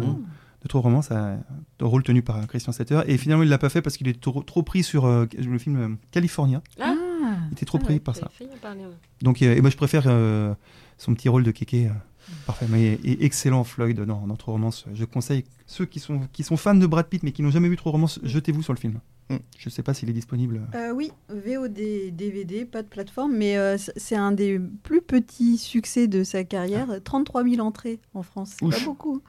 [0.64, 1.40] de True Romance, un
[1.80, 3.02] un rôle tenu par Christian Slater.
[3.08, 5.58] Et finalement, il l'a pas fait parce qu'il était trop, trop pris sur euh, le
[5.58, 6.62] film euh, California.
[6.80, 6.94] Ah.
[7.50, 8.30] Il était trop Ah pris ouais, par ça.
[8.62, 8.92] parler, ouais.
[9.22, 10.54] Donc, euh, et moi, je préfère euh,
[10.98, 11.88] son petit rôle de kéké.
[11.88, 11.92] euh,
[12.46, 14.86] Parfait, mais et excellent Floyd dans, dans True Romance.
[14.94, 17.68] Je conseille ceux qui sont, qui sont fans de Brad Pitt mais qui n'ont jamais
[17.68, 19.00] vu True Romance, jetez-vous sur le film.
[19.30, 19.38] Mm.
[19.58, 20.62] Je sais pas s'il est disponible.
[20.76, 21.74] Euh, oui, VOD,
[22.16, 26.88] DVD, pas de plateforme, mais euh, c'est un des plus petits succès de sa carrière.
[27.04, 29.22] 33 000 entrées en France, c'est pas beaucoup.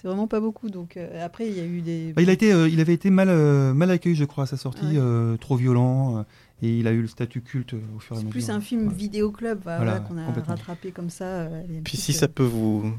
[0.00, 0.70] C'est vraiment pas beaucoup.
[0.70, 2.12] Donc euh, après, il y a eu des.
[2.14, 4.46] Bah, il, a été, euh, il avait été mal, euh, mal accueilli, je crois, à
[4.46, 4.92] sa sortie, Ouais.
[4.96, 6.22] euh, trop violent, euh,
[6.62, 8.30] et il a eu le statut culte euh, au fur et à C'est mesure.
[8.46, 8.94] plus un film Ouais.
[8.94, 11.24] vidéoclub voilà, Voilà, qu'on a rattrapé comme ça.
[11.24, 12.92] euh, Puis si ça peut vous,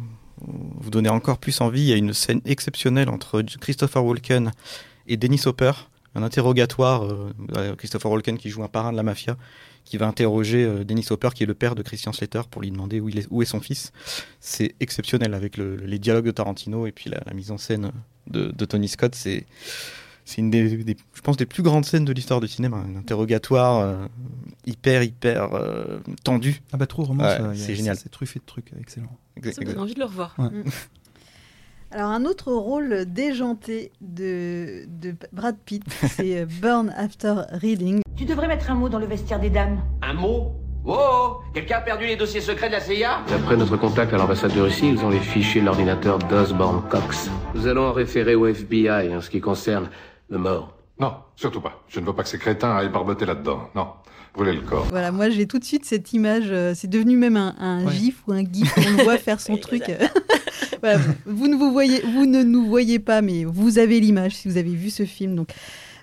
[0.46, 4.52] vous donner encore plus envie, il y a une scène exceptionnelle entre Christopher Walken
[5.08, 5.72] et Dennis Hopper,
[6.14, 7.04] un interrogatoire,
[7.58, 9.38] euh, Christopher Walken qui joue un parrain de la mafia,
[9.86, 12.72] qui va interroger euh, Dennis Hopper, qui est le père de Christian Slater, pour lui
[12.72, 13.92] demander où, il est, où est son fils.
[14.40, 17.92] C'est exceptionnel avec le- les dialogues de Tarantino et puis la, la mise en scène
[18.28, 19.16] de, de Tony Scott.
[19.16, 19.46] C'est
[20.24, 22.78] c'est une des, des- je pense, des plus grandes scènes de l'histoire du cinéma.
[22.78, 24.06] Un interrogatoire euh,
[24.66, 26.62] hyper, hyper euh, tendu.
[26.72, 27.98] Ah bah trop romance, Ouais, c'est génial.
[27.98, 29.18] C'est truffé de trucs, excellent.
[29.52, 30.36] Ça donne envie de le revoir.
[31.94, 38.02] Alors un autre rôle déjanté de, de Brad Pitt, c'est euh, Burn After Reading.
[38.16, 39.80] Tu devrais mettre un mot dans le vestiaire des dames.
[40.02, 40.54] Un mot?
[40.86, 44.18] Oh, oh Quelqu'un a perdu les dossiers secrets de la CIA D'après notre contact à
[44.18, 47.30] l'ambassade de Russie, ils ont les fichiers de l'ordinateur d'Osborne Cox.
[47.56, 49.90] Nous allons en référer au FBI en ce qui concerne
[50.30, 50.74] le mort.
[51.00, 51.84] Non, surtout pas.
[51.90, 53.70] Je ne veux pas que ces crétins aillent barboter là-dedans.
[53.76, 53.88] Non.
[54.34, 54.86] Brûler le corps.
[54.90, 57.92] Voilà, moi j'ai tout de suite cette image, euh, c'est devenu même un, un Ouais.
[57.92, 59.84] gif ou un gif, on le voit faire son truc.
[60.82, 64.48] voilà, vous, ne vous voyez, vous ne nous voyez pas, mais vous avez l'image si
[64.48, 65.36] vous avez vu ce film.
[65.36, 65.50] Donc,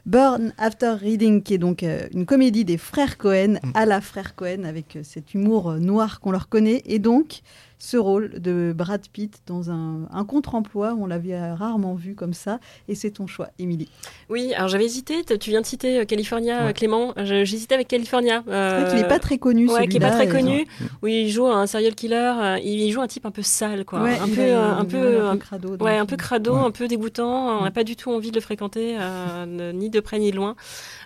[0.06, 4.34] Burn After Reading, qui est donc euh, une comédie des frères Cohen, à la frère
[4.34, 7.40] Cohen, avec euh, cet humour euh, noir qu'on leur connaît, et donc
[7.78, 12.32] ce rôle de Brad Pitt dans un, un contre-emploi, on l'avait euh, rarement vu comme
[12.34, 13.88] ça, et c'est ton choix, Émilie.
[14.28, 15.24] Oui, alors j'avais hésité.
[15.38, 16.70] Tu viens de citer euh, California, Ouais.
[16.70, 17.14] euh, Clément.
[17.22, 18.42] J'hésitais avec California.
[18.46, 20.66] C'est vrai qu'il euh, n'est pas très connu, Ouais, qui est pas très connu.
[21.02, 22.32] Où il joue un serial killer.
[22.40, 24.02] euh, Il joue un type un peu sale, quoi.
[24.02, 26.64] Ouais, un, peu, euh, un a peu, un crado ouais, peu crado, Ouais.
[26.66, 27.60] un peu dégoûtant.
[27.60, 30.36] On n'a pas du tout envie de le fréquenter, euh, ni de près ni de
[30.36, 30.56] loin.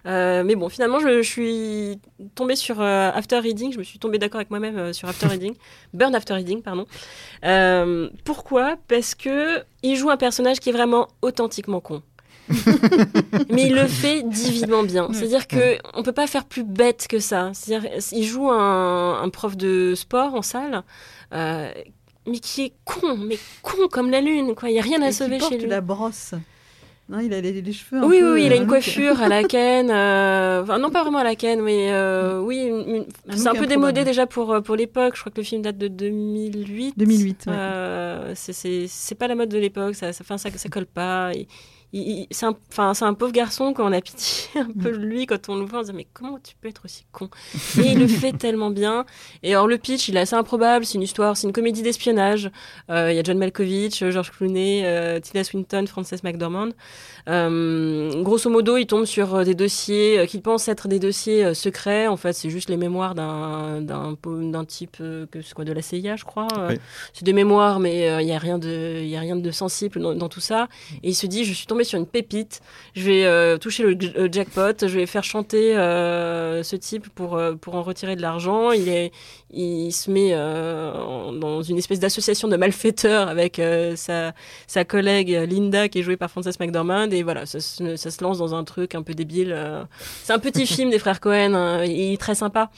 [0.06, 1.98] Euh, mais bon, finalement, je, je suis
[2.34, 3.72] tombée sur euh, After Reading.
[3.72, 5.54] Je me suis tombée d'accord avec moi-même euh, sur After Reading.
[5.94, 6.86] Burn After Reading, pardon.
[8.24, 8.76] Pourquoi?
[8.88, 12.02] Parce que il joue un personnage qui est vraiment authentiquement con.
[13.50, 15.08] mais il le fait divinement bien.
[15.12, 17.52] C'est-à-dire que on peut pas faire plus bête que ça.
[17.54, 20.82] C'est-à-dire, il joue un, un prof de sport en salle,
[21.32, 24.54] mais qui est con, mais con comme la lune.
[24.56, 25.68] Quoi, il y a rien à Et qui sauver porte chez lui.
[25.68, 26.34] la brosse.
[27.12, 28.66] Non, il a les, les cheveux un Oui, peu, oui, il a euh, une un
[28.66, 29.90] coiffure à la Ken.
[29.90, 33.04] euh, Enfin, non, pas vraiment à la Ken, mais euh, oui, une-
[33.36, 35.14] c'est un peu démodé déjà pour, euh, pour l'époque.
[35.16, 36.94] Je crois que le film date de 2008.
[36.96, 37.52] 2008, ouais.
[37.54, 41.32] Euh, c'est- pas la mode de l'époque, ça, ça, ça, ça colle pas.
[42.30, 42.56] C'est un,
[43.02, 45.80] un pauvre garçon quand on a pitié un peu de lui quand on le voit
[45.80, 47.28] on se dit mais comment tu peux être aussi con?
[47.78, 49.04] Et il le fait tellement bien
[49.42, 52.50] et alors le pitch il est assez improbable c'est une histoire c'est une comédie d'espionnage
[52.90, 56.70] Euh, il y a John Malkovich George Clooney euh, Tilda Swinton Frances McDormand
[57.28, 62.08] euh, grosso modo, il tombe sur euh, des dossiers qu'il pense être des dossiers secrets.
[62.08, 66.16] En fait, c'est juste les mémoires d'un d'un type que c'est quoi de la CIA,
[66.16, 66.48] je crois.
[66.68, 66.76] Oui.
[67.12, 70.00] C'est des mémoires, mais il y a rien de il y a rien de sensible
[70.00, 70.68] dans, dans tout ça.
[71.02, 72.60] Et il se dit, je suis tombé sur une pépite.
[72.94, 74.86] Je vais euh, toucher le euh, jackpot.
[74.86, 78.72] Je vais faire chanter euh, ce type pour pour en retirer de l'argent.
[78.72, 79.10] Il
[79.54, 83.60] il se met dans une espèce d'association de malfaiteurs avec
[83.96, 84.32] sa
[84.66, 88.54] sa collègue Linda qui est jouée par Frances McDormand et voilà ça se, lance dans
[88.54, 89.54] un truc un peu débile
[90.22, 92.70] c'est un petit film des frères Cohen hein, il est très sympa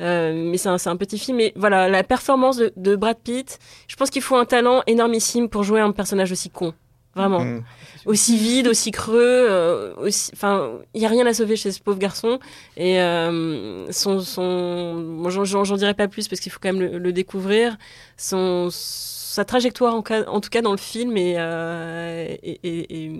[0.00, 3.96] mais c'est un, un petit film mais voilà la performance de, de Brad Pitt je
[3.96, 6.72] pense qu'il faut un talent énormissime pour jouer un personnage aussi con
[7.14, 7.62] vraiment Mm.
[8.06, 9.16] aussi vide aussi creux
[9.50, 12.38] euh, aussi enfin il y a rien à sauver chez ce pauvre garçon
[12.76, 16.98] et euh, son son moi j'en- dirai pas plus parce qu'il faut quand même le,
[16.98, 17.76] le découvrir
[18.16, 22.92] son sa trajectoire en, cas- en tout cas dans le film est, euh, est- est-
[22.94, 23.10] est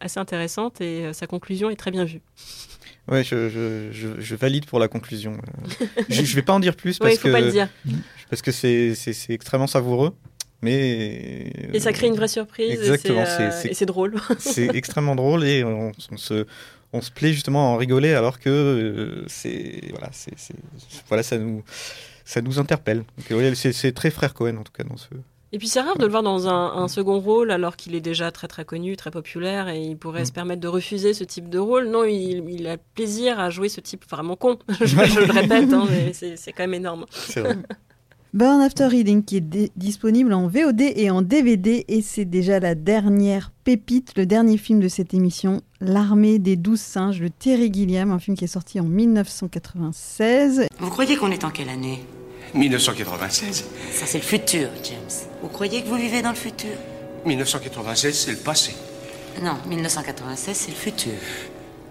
[0.00, 2.20] assez intéressante et sa conclusion est très bien vue.
[3.08, 5.32] Ouais, je, je, je, je valide pour la conclusion.
[6.08, 7.68] Je, je vais pas en dire plus Ouais, parce il faut que pas le dire.
[8.30, 8.94] parce que c'est
[9.28, 10.12] extrêmement savoureux.
[10.62, 12.70] Mais Et ça crée une vraie surprise.
[12.70, 14.14] et Exactement, c'est, euh, drôle.
[14.38, 16.46] c'est extrêmement drôle et on, on se
[16.92, 20.34] on se plaît justement à en rigoler alors que euh, c'est voilà c'est
[21.08, 21.62] voilà ça nous
[22.24, 25.08] ça nous interpelle ouais, c'est très frère Cohen en tout cas dans ce
[25.52, 28.00] Et puis c'est rare de le voir dans un, un second rôle alors qu'il est
[28.00, 30.26] déjà très très connu, très populaire et il pourrait Mm.
[30.26, 31.88] se permettre de refuser ce type de rôle.
[31.88, 34.58] Non, il, il a plaisir à jouer ce type vraiment con.
[34.80, 37.04] je, je le répète, hein, c'est quand même énorme.
[37.10, 37.56] c'est vrai
[38.34, 42.74] Burn After Reading qui est disponible en VOD et en DVD et c'est déjà la
[42.74, 48.10] dernière pépite, le dernier film de cette émission, L'armée des douze singes de Terry Gilliam,
[48.10, 50.66] un film qui est sorti en 1996.
[50.78, 52.02] Vous croyez qu'on est en quelle année?
[52.54, 53.64] 1996.
[53.92, 55.28] Ça, c'est le futur, James.
[55.42, 56.70] Vous croyez que vous vivez dans le futur?
[57.26, 58.72] 1996, c'est le passé.
[59.42, 61.12] Non, 1996, c'est le futur.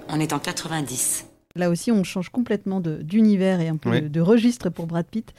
[0.10, 1.26] On est en 90.
[1.56, 4.02] Là aussi, on change complètement d'univers et un peu Oui.
[4.02, 5.32] de, de registre pour Brad Pitt.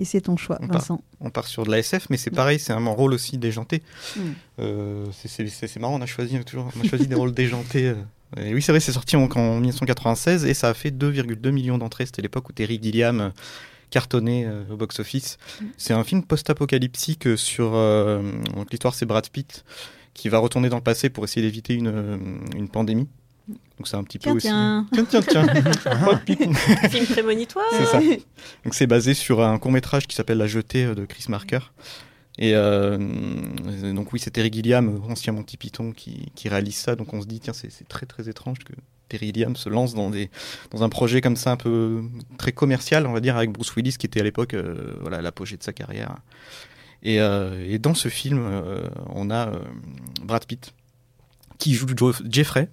[0.00, 0.78] Et c'est ton choix, On part.
[0.78, 1.02] Vincent.
[1.20, 3.82] on part sur de la SF mais c'est pareil c'est un rôle aussi déjanté
[4.16, 4.20] Mm.
[4.60, 7.94] Euh, c'est- marrant on a choisi toujours on a choisi des rôles déjantés euh.
[8.38, 11.76] Et oui c'est vrai c'est sorti en, en 1996 et ça a fait 2,2 millions
[11.78, 13.30] d'entrées c'était l'époque où Terry Gilliam euh,
[13.90, 15.36] cartonnait euh, au box-office
[15.76, 18.22] c'est un film post-apocalyptique sur euh,
[18.54, 19.64] donc l'histoire c'est Brad Pitt
[20.14, 23.08] qui va retourner dans le passé pour essayer d'éviter une, une pandémie
[23.78, 24.86] donc c'est un petit Tiens, peu aussi tiens.
[25.08, 25.46] tiens tiens.
[26.90, 27.64] Film prémonitoire.
[27.72, 28.00] C'est ça.
[28.00, 31.60] Donc c'est basé sur un court métrage qui s'appelle La Jetée euh, de Chris Marker.
[32.38, 32.96] Et euh,
[33.94, 36.96] donc oui, c'est Terry Gilliam, ancien Monty Python, qui, qui réalise ça.
[36.96, 38.72] Donc on se dit, tiens, c'est très très étrange que
[39.08, 40.30] Terry Gilliam se lance dans, des,
[40.70, 42.02] dans un projet comme ça, un peu
[42.38, 45.56] très commercial, on va dire, avec Bruce Willis, qui était à l'époque euh, voilà, l'apogée
[45.56, 46.16] de sa carrière.
[47.02, 49.58] Et, euh, et dans ce film, euh, on a euh,
[50.22, 50.72] Brad Pitt,
[51.58, 52.68] qui joue Jo- Jeffrey,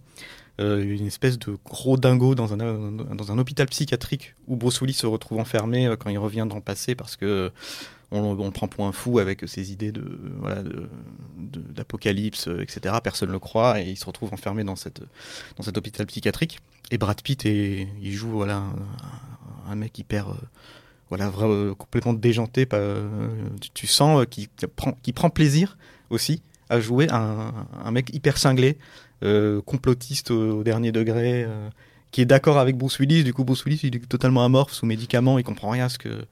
[0.59, 4.93] euh, une espèce de gros dingo dans un, dans un hôpital psychiatrique où Bruce Willis
[4.93, 7.51] se retrouve enfermé euh, quand il revient dans le passé parce que
[8.11, 10.03] on, prend pour un fou avec ses idées de
[10.39, 10.63] voilà
[11.35, 12.95] d'apocalypse, euh, etc.
[13.03, 15.01] Personne ne le croit et il se retrouve enfermé dans cette
[15.57, 16.59] dans cet hôpital psychiatrique.
[16.89, 18.63] Et Brad Pitt est, il joue voilà
[19.67, 20.27] un, mec hyper
[21.09, 22.67] voilà vra- euh, complètement déjanté.
[23.73, 25.77] Tu, sens qu'il prend qu'il prend plaisir
[26.09, 28.77] aussi à jouer un, mec hyper cinglé,
[29.65, 31.43] complotiste au, dernier degré.
[31.43, 31.69] euh,
[32.12, 34.86] qui est d'accord avec Bruce Willis, du coup Bruce Willis il est totalement amorphe sous
[34.86, 36.25] médicaments, il comprend rien à ce que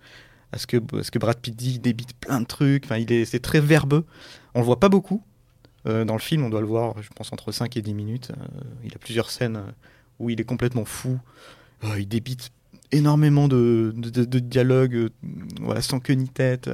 [0.51, 2.97] à ce que, à ce que Brad Pitt dit, il débite plein de trucs, enfin,
[2.97, 4.05] il est, c'est très verbeux.
[4.53, 5.21] On le voit pas beaucoup
[5.85, 8.31] euh, dans le film, on doit le voir, je pense, entre 5 et 10 minutes.
[8.31, 9.71] Euh, il a plusieurs scènes euh,
[10.19, 11.19] où il est complètement fou,
[11.83, 12.51] Euh, il débite
[12.91, 15.09] énormément de, de, dialogues, euh,
[15.61, 16.69] voilà, sans queue ni tête.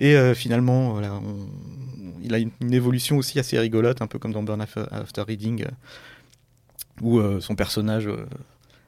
[0.00, 0.98] Et euh, finalement,
[2.22, 5.70] il a une, évolution aussi assez rigolote, un peu comme dans Burn After, Reading, euh,
[7.02, 8.08] où euh, son personnage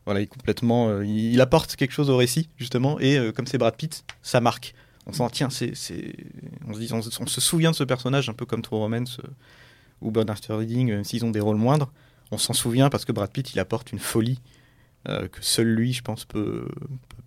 [0.06, 4.04] voilà, il complètement, il, apporte quelque chose au récit justement, et comme c'est Brad Pitt,
[4.22, 4.74] ça marque.
[5.06, 6.14] On c'est, c'est,
[6.66, 9.20] on se dit, on, se- souvient de ce personnage un peu comme True Romance
[10.00, 11.92] ou Burn After Reading, même s'ils ont des rôles moindres,
[12.30, 14.40] on s'en souvient parce que Brad Pitt, il apporte une folie
[15.04, 16.66] que seul lui, je pense, peut,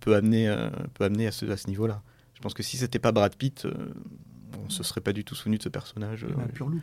[0.06, 2.02] amener, à ce niveau-là.
[2.36, 3.72] Je pense que si c'était pas Brad Pitt, euh,
[4.64, 6.24] on se serait pas du tout souvenu de ce personnage.
[6.24, 6.82] euh, Un pur look.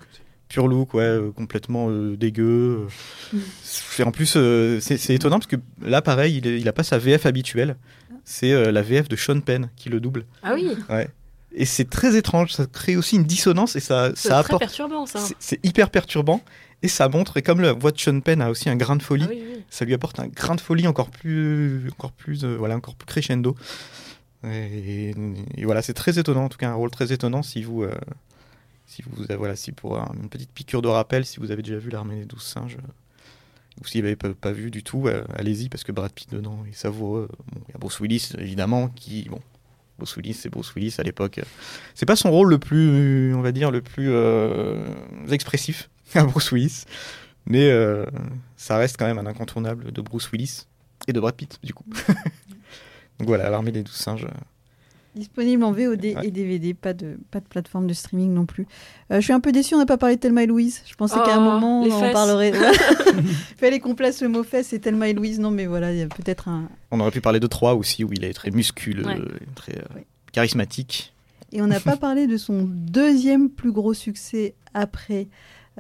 [0.50, 2.88] pur look, ouais, euh, complètement euh, dégueu.
[3.34, 3.38] euh.
[3.64, 6.74] C'est- en plus, euh, c'est c'est étonnant parce que là, pareil, il, est- il a
[6.74, 7.78] pas sa VF habituelle.
[8.26, 10.26] C'est euh, la VF de Sean Penn qui le double.
[10.44, 11.10] Ah oui, Ouais.
[11.56, 14.62] Et c'est très étrange, ça crée aussi une dissonance et ça, c'est ça très apporte.
[14.62, 15.20] perturbant ça.
[15.20, 16.42] c'est- C'est hyper perturbant
[16.82, 19.04] et ça montre, et comme la voix de Sean Penn a aussi un grain de
[19.04, 19.62] folie, Ah oui, oui.
[19.70, 23.06] ça lui apporte un grain de folie encore plus, encore plus, euh, voilà, encore plus
[23.06, 23.56] crescendo.
[24.46, 25.14] Et,
[25.64, 27.94] voilà, c'est très étonnant, en tout cas un rôle très étonnant si vous, euh,
[28.88, 31.78] si vous, voilà, si pour un- une petite piqûre de rappel, si vous avez déjà
[31.78, 32.88] vu l'armée des douze singes, euh,
[33.82, 36.30] ou si vous n'avez pas, pas vu du tout, euh, allez-y parce que Brad Pitt
[36.32, 37.30] dedans est savoureux.
[37.56, 39.40] Il y a Bruce Willis évidemment qui, bon,
[39.98, 41.40] Bruce Willis, c'est Bruce Willis à l'époque.
[41.96, 44.86] C'est pas son rôle le plus, on va dire, le plus euh,
[45.32, 46.84] expressif à Bruce Willis,
[47.46, 47.72] mais
[48.58, 50.66] ça reste quand même un incontournable de Bruce Willis
[51.08, 51.86] et de Brad Pitt, du coup.
[53.24, 54.28] Donc voilà, l'armée des douze singes.
[55.16, 56.16] Disponible en VOD Ouais.
[56.24, 58.66] et DVD, pas de, pas de plateforme de streaming non plus.
[59.12, 60.82] Euh, je suis un peu déçue, on n'a pas parlé de Thelma et Louise.
[60.88, 62.12] Je pensais qu'à un Oh, moment, on fesses.
[62.14, 62.52] parlerait.
[63.16, 63.24] Il
[63.58, 65.40] fallait qu'on place le mot fesses et Thelma et Louise.
[65.40, 66.68] Non, mais voilà, il y a peut-être un.
[66.90, 69.20] On aurait pu parler de 3 aussi, où il est très musculeux, Ouais.
[69.56, 70.06] très euh, Ouais.
[70.32, 71.14] charismatique.
[71.52, 75.28] Et on n'a pas parlé de son deuxième plus gros succès après.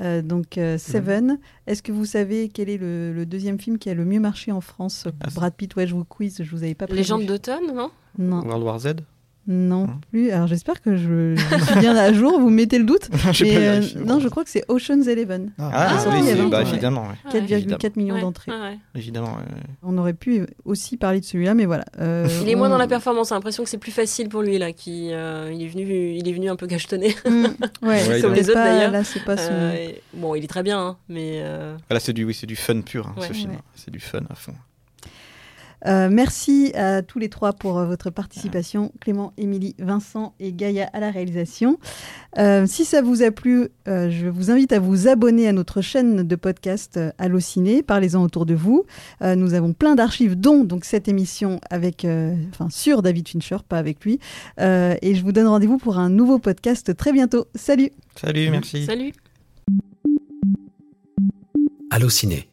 [0.01, 1.39] Euh, donc euh, Seven.
[1.67, 4.51] Est-ce que vous savez quel est le, le deuxième film qui a le mieux marché
[4.51, 5.03] en France?
[5.03, 7.01] Pour Ah, Brad Pitt Ouais, je vous quiz, je vous avais pas prévenu.
[7.01, 7.91] Légende d'automne, non?
[8.17, 8.41] Non.
[8.41, 8.87] World War Z?
[9.45, 10.31] Non plus.
[10.31, 12.39] Alors j'espère que je, je suis bien à jour.
[12.39, 13.09] Vous mettez le doute.
[13.41, 15.51] Mais, euh, non, je crois que c'est Ocean's Eleven.
[15.59, 16.69] Ah, Qui est sorti oui, il y a c'est- 20 bah, ans, ouais.
[16.69, 17.31] évidemment, ouais.
[17.41, 18.51] 4,4 millions Ouais, d'entrées.
[18.51, 18.77] ouais.
[18.95, 19.35] Évidemment.
[19.35, 19.61] ouais.
[19.81, 21.83] On aurait pu aussi parler de celui-là, mais voilà.
[21.99, 23.29] Euh, Il est moins dans la performance.
[23.29, 24.71] J'ai l'impression que c'est plus facile pour lui là.
[24.71, 27.15] Qui, euh, il est venu, il est venu un peu cachetonné.
[27.25, 27.43] Mm,
[27.81, 28.91] ouais, Ouais, comme les autres d'ailleurs.
[28.91, 32.13] là, c'est pas son- Euh, bon, il est très bien, hein, mais euh, Voilà, c'est
[32.13, 33.27] du, oui, c'est du fun pur, hein, Ouais.
[33.27, 33.51] ce film.
[33.51, 33.57] Ouais.
[33.75, 34.53] C'est du fun à fond.
[35.85, 38.91] Euh, merci à tous les trois pour euh, votre participation.
[38.99, 41.77] Clément, Émilie, Vincent et Gaïa à la réalisation.
[42.37, 45.81] Euh, si ça vous a plu, euh, je vous invite à vous abonner à notre
[45.81, 47.83] chaîne de podcast Allociné.
[47.83, 48.85] Parlez-en autour de vous.
[49.21, 53.57] Euh, nous avons plein d'archives, dont donc cette émission avec, euh, enfin, sur David Fincher,
[53.67, 54.19] pas avec lui.
[54.59, 57.45] Euh, et je vous donne rendez-vous pour un nouveau podcast très bientôt.
[57.55, 58.85] Salut Salut, merci.
[58.85, 59.13] salut.
[61.89, 62.49] Allociné,